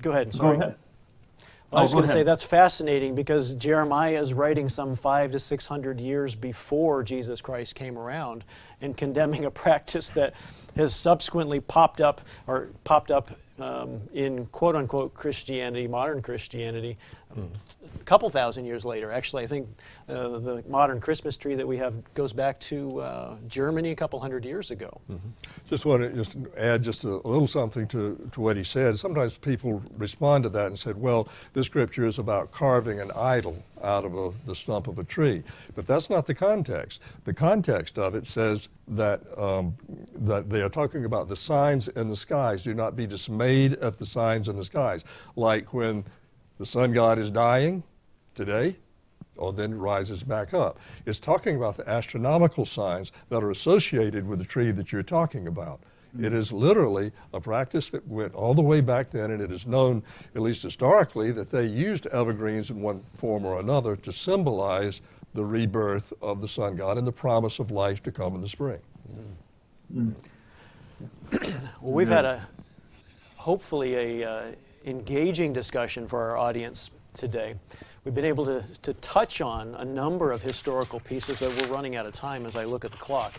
go 0.00 0.10
ahead. 0.10 0.34
Sorry. 0.34 0.56
Go 0.56 0.62
ahead. 0.62 0.76
Well, 1.70 1.80
I 1.80 1.82
was 1.82 1.92
oh, 1.92 1.96
going 1.96 2.06
to 2.06 2.12
say 2.12 2.22
that's 2.22 2.42
fascinating 2.42 3.14
because 3.14 3.52
Jeremiah 3.54 4.18
is 4.20 4.32
writing 4.32 4.70
some 4.70 4.96
five 4.96 5.32
to 5.32 5.38
six 5.38 5.66
hundred 5.66 6.00
years 6.00 6.34
before 6.34 7.02
Jesus 7.02 7.42
Christ 7.42 7.74
came 7.74 7.98
around 7.98 8.42
and 8.80 8.96
condemning 8.96 9.44
a 9.44 9.50
practice 9.52 10.08
that 10.10 10.32
has 10.76 10.96
subsequently 10.96 11.60
popped 11.60 12.00
up 12.00 12.22
or 12.46 12.70
popped 12.84 13.10
up 13.10 13.30
um, 13.62 14.00
in 14.12 14.46
quote 14.46 14.76
unquote 14.76 15.14
Christianity, 15.14 15.86
modern 15.86 16.22
Christianity, 16.22 16.98
a 17.36 18.04
couple 18.04 18.28
thousand 18.30 18.64
years 18.64 18.84
later. 18.84 19.12
Actually, 19.12 19.44
I 19.44 19.46
think 19.46 19.68
uh, 20.08 20.38
the 20.38 20.64
modern 20.68 21.00
Christmas 21.00 21.36
tree 21.36 21.54
that 21.54 21.66
we 21.66 21.76
have 21.76 21.94
goes 22.14 22.32
back 22.32 22.58
to 22.60 23.00
uh, 23.00 23.36
Germany 23.46 23.90
a 23.90 23.96
couple 23.96 24.20
hundred 24.20 24.44
years 24.44 24.70
ago. 24.70 25.00
Mm-hmm. 25.10 25.28
Just 25.68 25.84
want 25.84 26.02
to 26.02 26.10
just 26.10 26.36
add 26.56 26.82
just 26.82 27.04
a, 27.04 27.16
little 27.16 27.46
something 27.46 27.86
to, 27.88 28.30
to 28.32 28.40
what 28.40 28.56
he 28.56 28.64
said. 28.64 28.98
Sometimes 28.98 29.36
people 29.36 29.82
respond 29.96 30.44
to 30.44 30.50
that 30.50 30.66
and 30.66 30.78
said, 30.78 30.96
well, 31.00 31.28
this 31.52 31.66
scripture 31.66 32.04
is 32.04 32.18
about 32.18 32.50
carving 32.50 33.00
an 33.00 33.10
idol 33.12 33.62
out 33.82 34.04
of 34.04 34.16
a, 34.16 34.32
the 34.46 34.54
stump 34.54 34.88
of 34.88 34.98
a 34.98 35.04
tree. 35.04 35.42
But 35.74 35.86
that's 35.86 36.10
not 36.10 36.26
the 36.26 36.34
context. 36.34 37.00
The 37.24 37.32
context 37.32 37.98
of 37.98 38.14
it 38.14 38.26
says 38.26 38.68
that, 38.88 39.22
um, 39.38 39.76
that 40.14 40.50
they 40.50 40.60
are 40.62 40.68
talking 40.68 41.04
about 41.04 41.28
the 41.28 41.36
signs 41.36 41.88
in 41.88 42.08
the 42.08 42.16
skies. 42.16 42.62
Do 42.62 42.74
not 42.74 42.96
be 42.96 43.06
dismayed 43.06 43.74
at 43.74 43.98
the 43.98 44.06
signs 44.06 44.48
in 44.48 44.56
the 44.56 44.64
skies. 44.64 45.04
Like 45.36 45.72
when 45.72 46.04
the 46.60 46.66
sun 46.66 46.92
god 46.92 47.18
is 47.18 47.30
dying 47.30 47.82
today, 48.34 48.76
or 49.38 49.50
then 49.50 49.76
rises 49.78 50.22
back 50.22 50.52
up. 50.52 50.78
It's 51.06 51.18
talking 51.18 51.56
about 51.56 51.78
the 51.78 51.88
astronomical 51.88 52.66
signs 52.66 53.12
that 53.30 53.42
are 53.42 53.50
associated 53.50 54.28
with 54.28 54.40
the 54.40 54.44
tree 54.44 54.70
that 54.72 54.92
you're 54.92 55.02
talking 55.02 55.46
about. 55.46 55.80
Mm-hmm. 56.14 56.26
It 56.26 56.34
is 56.34 56.52
literally 56.52 57.12
a 57.32 57.40
practice 57.40 57.88
that 57.88 58.06
went 58.06 58.34
all 58.34 58.52
the 58.52 58.60
way 58.60 58.82
back 58.82 59.08
then, 59.08 59.30
and 59.30 59.40
it 59.40 59.50
is 59.50 59.66
known, 59.66 60.02
at 60.34 60.42
least 60.42 60.62
historically, 60.62 61.32
that 61.32 61.50
they 61.50 61.64
used 61.64 62.06
evergreens 62.08 62.68
in 62.68 62.82
one 62.82 63.02
form 63.14 63.46
or 63.46 63.58
another 63.58 63.96
to 63.96 64.12
symbolize 64.12 65.00
the 65.32 65.44
rebirth 65.44 66.12
of 66.20 66.42
the 66.42 66.48
sun 66.48 66.76
god 66.76 66.98
and 66.98 67.06
the 67.06 67.12
promise 67.12 67.58
of 67.58 67.70
life 67.70 68.02
to 68.02 68.12
come 68.12 68.34
in 68.34 68.42
the 68.42 68.48
spring. 68.48 68.80
Mm. 69.94 70.14
well, 71.80 71.94
we've 71.94 72.08
had 72.08 72.26
a 72.26 72.46
hopefully 73.36 74.20
a 74.20 74.30
uh, 74.30 74.42
engaging 74.84 75.52
discussion 75.52 76.06
for 76.06 76.30
our 76.30 76.36
audience 76.36 76.90
today. 77.14 77.54
We've 78.04 78.14
been 78.14 78.24
able 78.24 78.46
to, 78.46 78.64
to 78.82 78.94
touch 78.94 79.40
on 79.40 79.74
a 79.74 79.84
number 79.84 80.32
of 80.32 80.42
historical 80.42 81.00
pieces, 81.00 81.40
but 81.40 81.54
we're 81.56 81.72
running 81.72 81.96
out 81.96 82.06
of 82.06 82.14
time 82.14 82.46
as 82.46 82.56
I 82.56 82.64
look 82.64 82.84
at 82.84 82.90
the 82.90 82.96
clock. 82.96 83.34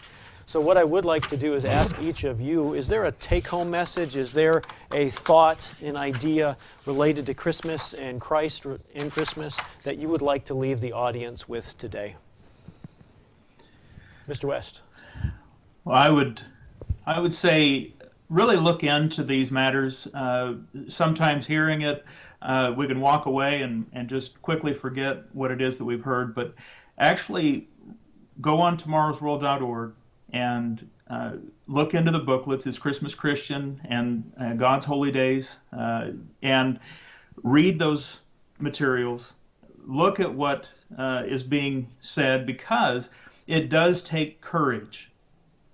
So, 0.45 0.60
what 0.60 0.77
I 0.77 0.84
would 0.84 1.06
like 1.06 1.30
to 1.30 1.38
do 1.38 1.56
is 1.56 1.65
ask 1.65 2.01
each 2.01 2.23
of 2.25 2.41
you 2.41 2.73
is 2.73 2.88
there 2.88 3.06
a 3.06 3.12
take 3.13 3.47
home 3.47 3.71
message? 3.71 4.15
Is 4.15 4.34
there 4.34 4.62
a 4.91 5.10
thought, 5.10 5.71
an 5.82 5.95
idea 5.95 6.58
related 6.86 7.25
to 7.27 7.34
Christmas 7.34 7.93
and 7.93 8.19
Christ 8.19 8.65
in 8.93 9.10
Christmas 9.10 9.60
that 9.84 9.97
you 9.97 10.10
would 10.10 10.21
like 10.21 10.45
to 10.45 10.54
leave 10.54 10.82
the 10.82 10.91
audience 10.91 11.47
with 11.47 11.77
today? 11.77 12.15
Mr. 14.27 14.45
West. 14.45 14.82
Well, 15.86 15.95
I 15.95 16.10
would 16.10 16.41
I 17.06 17.19
would 17.19 17.34
say 17.34 17.93
really 18.32 18.56
look 18.56 18.84
into 18.84 19.24
these 19.24 19.52
matters. 19.52 20.08
Uh, 20.13 20.56
sometimes 20.88 21.46
hearing 21.46 21.82
it, 21.82 22.06
uh, 22.41 22.74
we 22.76 22.88
can 22.88 23.02
walk 23.02 23.26
away 23.26 23.62
and, 23.62 23.86
and 23.91 24.08
just 24.08 24.41
quickly 24.41 24.74
forget 24.74 25.24
what 25.34 25.52
it 25.52 25.62
is 25.62 25.78
that 25.78 25.84
we've 25.84 26.04
heard, 26.04 26.34
but 26.34 26.56
actually 26.98 27.67
go 28.39 28.60
on 28.60 28.78
tomorrowsworld.org 28.78 29.94
and 30.32 30.89
uh, 31.10 31.34
look 31.67 31.94
into 31.94 32.10
the 32.10 32.20
booklets. 32.20 32.65
It's 32.65 32.78
Christmas 32.78 33.13
Christian 33.13 33.82
and 33.84 34.32
uh, 34.39 34.54
God's 34.54 34.86
Holy 34.86 35.12
Days, 35.12 35.58
uh, 35.78 36.12
and 36.41 36.80
read 37.44 37.78
those 37.78 38.22
materials. 38.60 39.34
Look 39.86 40.22
at 40.22 40.34
what 40.34 40.67
uh, 40.98 41.24
is 41.26 41.44
being 41.44 41.89
said 42.00 42.46
because 42.46 43.10
it 43.46 43.67
does 43.67 44.02
take 44.02 44.39
courage 44.39 45.11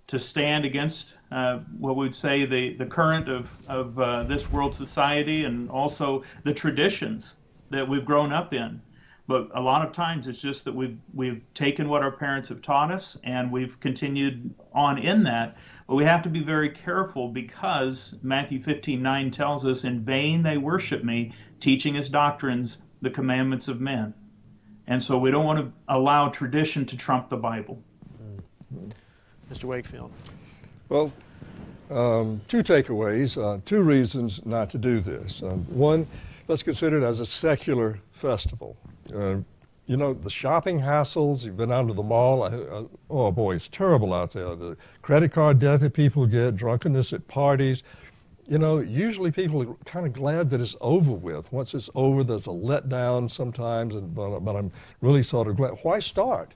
to 0.07 0.19
stand 0.19 0.63
against 0.63 1.17
uh, 1.31 1.59
what 1.77 1.97
we'd 1.97 2.15
say 2.15 2.45
the, 2.45 2.73
the 2.75 2.85
current 2.85 3.27
of, 3.27 3.51
of 3.67 3.99
uh, 3.99 4.23
this 4.23 4.49
world 4.51 4.73
society 4.73 5.43
and 5.43 5.69
also 5.69 6.23
the 6.43 6.53
traditions 6.53 7.35
that 7.69 7.87
we've 7.87 8.05
grown 8.05 8.31
up 8.31 8.53
in. 8.53 8.81
But 9.27 9.49
a 9.53 9.61
lot 9.61 9.85
of 9.85 9.91
times 9.91 10.29
it's 10.29 10.41
just 10.41 10.63
that 10.63 10.73
we've 10.73 10.97
we've 11.13 11.41
taken 11.53 11.89
what 11.89 12.01
our 12.01 12.11
parents 12.11 12.47
have 12.47 12.61
taught 12.61 12.91
us 12.91 13.17
and 13.25 13.51
we've 13.51 13.77
continued 13.81 14.53
on 14.73 14.97
in 14.97 15.23
that. 15.23 15.57
But 15.85 15.95
we 15.95 16.05
have 16.05 16.23
to 16.23 16.29
be 16.29 16.41
very 16.41 16.69
careful 16.69 17.27
because 17.27 18.15
Matthew 18.21 18.63
15:9 18.63 19.29
tells 19.31 19.65
us, 19.65 19.83
"In 19.83 20.05
vain 20.05 20.43
they 20.43 20.57
worship 20.57 21.03
me, 21.03 21.33
teaching 21.59 21.97
as 21.97 22.07
doctrines 22.07 22.77
the 23.01 23.09
commandments 23.09 23.67
of 23.67 23.81
men." 23.81 24.13
And 24.87 25.03
so 25.03 25.19
we 25.19 25.29
don't 25.29 25.45
want 25.45 25.59
to 25.59 25.73
allow 25.89 26.29
tradition 26.29 26.85
to 26.85 26.95
trump 26.95 27.27
the 27.27 27.35
Bible. 27.35 27.83
Mr. 29.51 29.65
Wakefield. 29.65 30.11
Well, 30.89 31.11
um, 31.89 32.41
two 32.47 32.63
takeaways, 32.63 33.41
uh, 33.41 33.61
two 33.65 33.81
reasons 33.81 34.45
not 34.45 34.69
to 34.71 34.77
do 34.77 34.99
this. 34.99 35.41
Um, 35.41 35.65
one, 35.69 36.07
let's 36.47 36.63
consider 36.63 36.97
it 36.97 37.03
as 37.03 37.19
a 37.19 37.25
secular 37.25 37.99
festival. 38.11 38.75
Uh, 39.13 39.37
you 39.85 39.95
know, 39.95 40.13
the 40.13 40.29
shopping 40.29 40.81
hassles, 40.81 41.45
you've 41.45 41.55
been 41.55 41.71
out 41.71 41.87
to 41.87 41.93
the 41.93 42.03
mall, 42.03 42.43
I, 42.43 42.49
I, 42.49 42.85
oh 43.09 43.31
boy, 43.31 43.55
it's 43.55 43.69
terrible 43.69 44.13
out 44.13 44.31
there. 44.31 44.53
The 44.53 44.75
credit 45.01 45.31
card 45.31 45.59
debt 45.59 45.79
that 45.79 45.93
people 45.93 46.25
get, 46.25 46.57
drunkenness 46.57 47.13
at 47.13 47.27
parties. 47.29 47.83
You 48.49 48.57
know, 48.57 48.79
usually 48.79 49.31
people 49.31 49.61
are 49.61 49.73
kind 49.85 50.05
of 50.05 50.11
glad 50.11 50.49
that 50.49 50.59
it's 50.59 50.75
over 50.81 51.11
with. 51.11 51.53
Once 51.53 51.73
it's 51.73 51.89
over, 51.95 52.23
there's 52.23 52.47
a 52.47 52.51
letdown 52.51 53.31
sometimes, 53.31 53.95
and, 53.95 54.13
but, 54.13 54.39
but 54.39 54.57
I'm 54.57 54.71
really 54.99 55.23
sort 55.23 55.47
of 55.47 55.55
glad. 55.55 55.77
Why 55.83 55.99
start? 55.99 56.53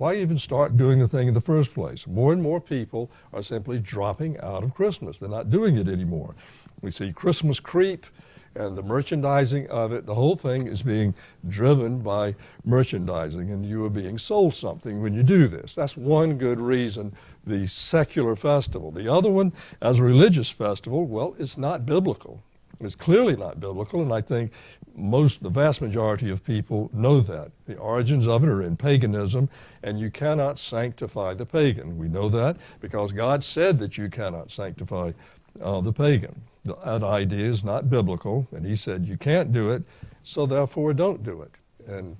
Why 0.00 0.16
even 0.16 0.38
start 0.38 0.78
doing 0.78 0.98
the 0.98 1.06
thing 1.06 1.28
in 1.28 1.34
the 1.34 1.42
first 1.42 1.74
place? 1.74 2.06
More 2.06 2.32
and 2.32 2.42
more 2.42 2.58
people 2.58 3.10
are 3.34 3.42
simply 3.42 3.78
dropping 3.78 4.40
out 4.40 4.64
of 4.64 4.72
Christmas. 4.72 5.18
They're 5.18 5.28
not 5.28 5.50
doing 5.50 5.76
it 5.76 5.88
anymore. 5.88 6.34
We 6.80 6.90
see 6.90 7.12
Christmas 7.12 7.60
creep 7.60 8.06
and 8.54 8.78
the 8.78 8.82
merchandising 8.82 9.68
of 9.68 9.92
it, 9.92 10.06
the 10.06 10.14
whole 10.14 10.36
thing 10.36 10.66
is 10.68 10.82
being 10.82 11.14
driven 11.46 11.98
by 11.98 12.34
merchandising, 12.64 13.50
and 13.50 13.66
you 13.66 13.84
are 13.84 13.90
being 13.90 14.16
sold 14.16 14.54
something 14.54 15.02
when 15.02 15.12
you 15.12 15.22
do 15.22 15.46
this. 15.46 15.74
That's 15.74 15.98
one 15.98 16.38
good 16.38 16.60
reason 16.60 17.12
the 17.46 17.66
secular 17.66 18.36
festival. 18.36 18.90
The 18.90 19.12
other 19.12 19.30
one, 19.30 19.52
as 19.82 19.98
a 19.98 20.02
religious 20.02 20.48
festival, 20.48 21.04
well, 21.04 21.36
it's 21.38 21.58
not 21.58 21.84
biblical. 21.84 22.42
It's 22.80 22.96
clearly 22.96 23.36
not 23.36 23.60
biblical, 23.60 24.00
and 24.00 24.14
I 24.14 24.22
think 24.22 24.50
most, 24.96 25.42
the 25.42 25.50
vast 25.50 25.80
majority 25.80 26.30
of 26.30 26.44
people 26.44 26.90
know 26.92 27.20
that. 27.20 27.50
The 27.66 27.76
origins 27.76 28.26
of 28.26 28.42
it 28.42 28.48
are 28.48 28.62
in 28.62 28.76
paganism, 28.76 29.48
and 29.82 29.98
you 29.98 30.10
cannot 30.10 30.58
sanctify 30.58 31.34
the 31.34 31.46
pagan. 31.46 31.98
We 31.98 32.08
know 32.08 32.28
that 32.28 32.56
because 32.80 33.12
God 33.12 33.44
said 33.44 33.78
that 33.78 33.98
you 33.98 34.08
cannot 34.08 34.50
sanctify 34.50 35.12
uh, 35.60 35.80
the 35.80 35.92
pagan 35.92 36.42
that 36.64 37.02
idea 37.02 37.46
is 37.48 37.64
not 37.64 37.88
biblical, 37.88 38.46
and 38.52 38.66
he 38.66 38.76
said 38.76 39.06
you 39.06 39.16
can't 39.16 39.52
do 39.52 39.70
it, 39.70 39.82
so 40.22 40.46
therefore 40.46 40.92
don't 40.92 41.22
do 41.22 41.42
it. 41.42 41.52
And 41.86 42.16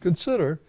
consider 0.00 0.60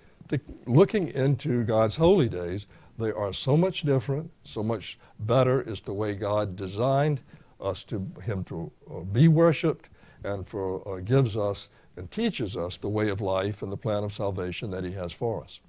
looking 0.66 1.08
into 1.10 1.64
God's 1.64 1.96
holy 1.96 2.30
days. 2.30 2.68
They 2.98 3.12
are 3.12 3.34
so 3.34 3.56
much 3.56 3.84
different, 3.84 4.32
so 4.44 4.62
much 4.62 4.98
better 5.20 5.62
is 5.62 5.82
the 5.82 5.94
way 5.94 6.16
God 6.16 6.56
designed 6.56 7.22
us 7.62 7.84
to 7.86 8.12
Him 8.24 8.44
to 8.46 8.72
uh, 8.90 9.00
be 9.02 9.28
worshipped, 9.28 9.90
and 10.24 10.48
for 10.48 10.88
uh, 10.88 11.00
gives 11.00 11.38
us 11.38 11.70
and 11.96 12.10
teaches 12.12 12.56
us 12.56 12.78
the 12.78 12.90
way 12.90 13.10
of 13.10 13.22
life 13.22 13.62
and 13.62 13.72
the 13.72 13.78
plan 13.78 14.04
of 14.04 14.14
salvation 14.14 14.72
that 14.72 14.84
He 14.84 14.94
has 14.94 15.12
for 15.12 15.44
us. 15.44 15.60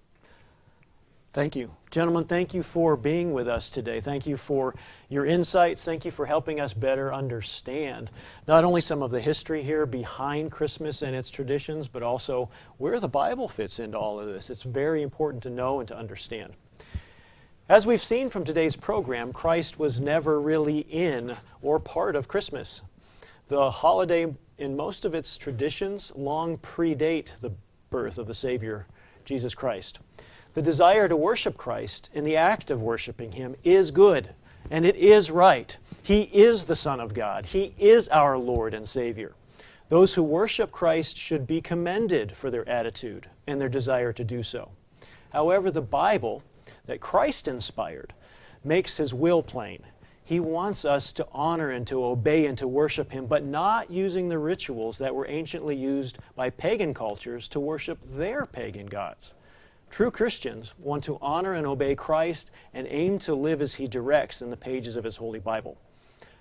Thank 1.33 1.55
you. 1.55 1.71
Gentlemen, 1.93 2.25
thank 2.25 2.55
you 2.55 2.65
for 2.65 2.97
being 2.97 3.33
with 3.33 3.47
us 3.47 3.71
today. 3.71 4.01
Thank 4.01 4.27
you 4.27 4.37
for 4.37 4.75
your 5.09 5.25
insights. 5.25 5.85
Thank 5.85 6.05
you 6.05 6.11
for 6.11 6.27
helping 6.27 6.59
us 6.59 6.75
better 6.75 7.15
understand 7.15 8.11
not 8.49 8.65
only 8.65 8.81
some 8.81 9.01
of 9.01 9.13
the 9.13 9.21
history 9.21 9.63
here 9.63 9.87
behind 9.87 10.51
Christmas 10.51 11.03
and 11.03 11.15
its 11.15 11.31
traditions, 11.31 11.87
but 11.87 12.03
also 12.03 12.51
where 12.79 12.99
the 12.99 13.07
Bible 13.07 13.49
fits 13.49 13.79
into 13.79 13.97
all 13.97 14.19
of 14.19 14.27
this. 14.27 14.51
It's 14.51 14.65
very 14.65 15.03
important 15.03 15.45
to 15.45 15.51
know 15.51 15.79
and 15.79 15.87
to 15.87 15.97
understand. 15.97 16.55
As 17.69 17.87
we've 17.87 18.03
seen 18.03 18.29
from 18.29 18.45
today's 18.45 18.75
program, 18.75 19.33
Christ 19.33 19.79
was 19.79 20.01
never 20.01 20.41
really 20.41 20.81
in 20.81 21.37
or 21.63 21.79
part 21.79 22.17
of 22.17 22.27
Christmas. 22.27 22.83
The 23.51 23.69
holiday, 23.69 24.33
in 24.59 24.77
most 24.77 25.05
of 25.05 25.13
its 25.13 25.37
traditions, 25.37 26.13
long 26.15 26.57
predate 26.57 27.37
the 27.41 27.51
birth 27.91 28.17
of 28.17 28.29
the 28.29 28.33
Savior, 28.33 28.87
Jesus 29.25 29.57
Christ. 29.57 29.99
The 30.55 30.63
desire 30.63 31.09
to 31.09 31.17
worship 31.17 31.57
Christ 31.57 32.11
in 32.15 32.23
the 32.23 32.37
act 32.37 32.71
of 32.71 32.81
worshiping 32.81 33.33
Him 33.33 33.57
is 33.65 33.91
good, 33.91 34.29
and 34.71 34.87
it 34.87 34.95
is 34.95 35.33
right. 35.33 35.77
He 36.05 36.31
is 36.33 36.67
the 36.67 36.77
Son 36.77 37.01
of 37.01 37.13
God, 37.13 37.47
He 37.47 37.75
is 37.77 38.09
our 38.11 38.39
Lord 38.39 38.73
and 38.73 38.89
Savior. 38.89 39.33
Those 39.89 40.15
who 40.15 40.23
worship 40.23 40.71
Christ 40.71 41.17
should 41.17 41.45
be 41.45 41.61
commended 41.61 42.37
for 42.37 42.53
their 42.53 42.69
attitude 42.69 43.31
and 43.49 43.61
their 43.61 43.69
desire 43.69 44.13
to 44.13 44.23
do 44.23 44.45
so. 44.45 44.71
However, 45.31 45.73
the 45.73 45.83
Bible, 45.83 46.45
that 46.87 47.01
Christ 47.01 47.49
inspired, 47.49 48.13
makes 48.63 48.99
His 48.99 49.13
will 49.13 49.43
plain. 49.43 49.83
He 50.31 50.39
wants 50.39 50.85
us 50.85 51.13
to 51.15 51.27
honor 51.33 51.71
and 51.71 51.85
to 51.89 52.05
obey 52.05 52.47
and 52.47 52.57
to 52.59 52.69
worship 52.69 53.11
Him, 53.11 53.27
but 53.27 53.45
not 53.45 53.91
using 53.91 54.29
the 54.29 54.39
rituals 54.39 54.99
that 54.99 55.13
were 55.13 55.27
anciently 55.27 55.75
used 55.75 56.19
by 56.37 56.51
pagan 56.51 56.95
cultures 56.95 57.49
to 57.49 57.59
worship 57.59 57.99
their 58.05 58.47
pagan 58.47 58.87
gods. 58.87 59.35
True 59.91 60.13
Christians 60.13 60.73
want 60.79 61.03
to 61.03 61.19
honor 61.21 61.55
and 61.55 61.67
obey 61.67 61.97
Christ 61.97 62.53
and 62.73 62.87
aim 62.89 63.19
to 63.19 63.35
live 63.35 63.61
as 63.61 63.75
He 63.75 63.89
directs 63.89 64.41
in 64.41 64.51
the 64.51 64.57
pages 64.57 64.95
of 64.95 65.03
His 65.03 65.17
Holy 65.17 65.41
Bible. 65.41 65.77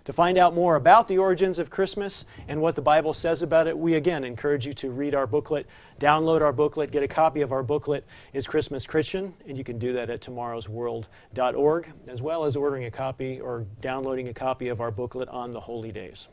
To 0.10 0.13
find 0.13 0.39
out 0.39 0.56
more 0.56 0.76
about 0.76 1.08
the 1.08 1.19
origins 1.19 1.60
of 1.60 1.69
Christmas 1.69 2.26
and 2.48 2.63
what 2.63 2.74
the 2.74 2.82
Bible 2.82 3.13
says 3.13 3.43
about 3.43 3.67
it, 3.67 3.78
we 3.78 3.93
again 3.93 4.24
encourage 4.24 4.65
you 4.65 4.74
to 4.74 4.89
read 4.89 5.13
our 5.13 5.28
booklet, 5.28 5.67
download 6.00 6.41
our 6.41 6.52
booklet, 6.52 6.89
get 6.89 7.04
a 7.04 7.08
copy 7.08 7.41
of 7.41 7.52
our 7.52 7.62
booklet, 7.62 8.04
Is 8.34 8.48
Christmas 8.48 8.88
Christian? 8.88 9.36
And 9.48 9.56
you 9.56 9.63
can 9.63 9.78
do 9.78 9.93
that 9.93 10.10
at 10.10 10.22
tomorrowsworld.org, 10.22 11.93
as 12.08 12.24
well 12.24 12.43
as 12.43 12.56
ordering 12.56 12.86
a 12.86 12.89
copy 12.89 13.39
or 13.39 13.67
downloading 13.82 14.30
a 14.30 14.34
copy 14.34 14.69
of 14.69 14.82
our 14.82 14.89
booklet 14.89 15.30
on 15.30 15.52
the 15.52 15.60
holy 15.60 15.91
days. 15.91 16.28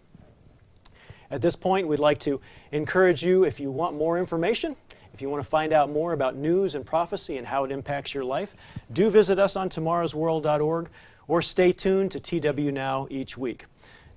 At 1.30 1.42
this 1.42 1.54
point, 1.54 1.86
we'd 1.86 1.98
like 1.98 2.20
to 2.20 2.40
encourage 2.72 3.22
you, 3.22 3.44
if 3.44 3.60
you 3.60 3.70
want 3.70 3.94
more 3.94 4.18
information, 4.18 4.76
if 5.12 5.20
you 5.20 5.28
want 5.28 5.42
to 5.42 5.50
find 5.50 5.74
out 5.74 5.90
more 5.90 6.14
about 6.14 6.34
news 6.34 6.74
and 6.74 6.86
prophecy 6.86 7.36
and 7.36 7.46
how 7.46 7.64
it 7.64 7.70
impacts 7.70 8.14
your 8.14 8.24
life, 8.24 8.54
do 8.90 9.10
visit 9.10 9.38
us 9.38 9.54
on 9.54 9.68
tomorrowsworld.org 9.68 10.88
or 11.28 11.42
stay 11.42 11.72
tuned 11.72 12.12
to 12.12 12.20
TW 12.20 12.72
Now 12.72 13.06
each 13.10 13.36
week. 13.36 13.66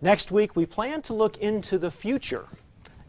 Next 0.01 0.31
week, 0.31 0.55
we 0.55 0.65
plan 0.65 1.01
to 1.03 1.13
look 1.13 1.37
into 1.37 1.77
the 1.77 1.91
future 1.91 2.47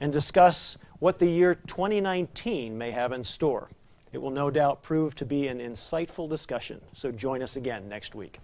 and 0.01 0.13
discuss 0.13 0.77
what 0.99 1.19
the 1.19 1.27
year 1.27 1.55
2019 1.55 2.77
may 2.77 2.91
have 2.91 3.13
in 3.13 3.25
store. 3.25 3.69
It 4.13 4.19
will 4.19 4.31
no 4.31 4.51
doubt 4.51 4.83
prove 4.83 5.15
to 5.17 5.25
be 5.25 5.47
an 5.47 5.59
insightful 5.59 6.29
discussion, 6.29 6.81
so 6.93 7.13
join 7.13 7.43
us 7.43 7.57
again 7.57 7.89
next 7.89 8.15
week. 8.15 8.41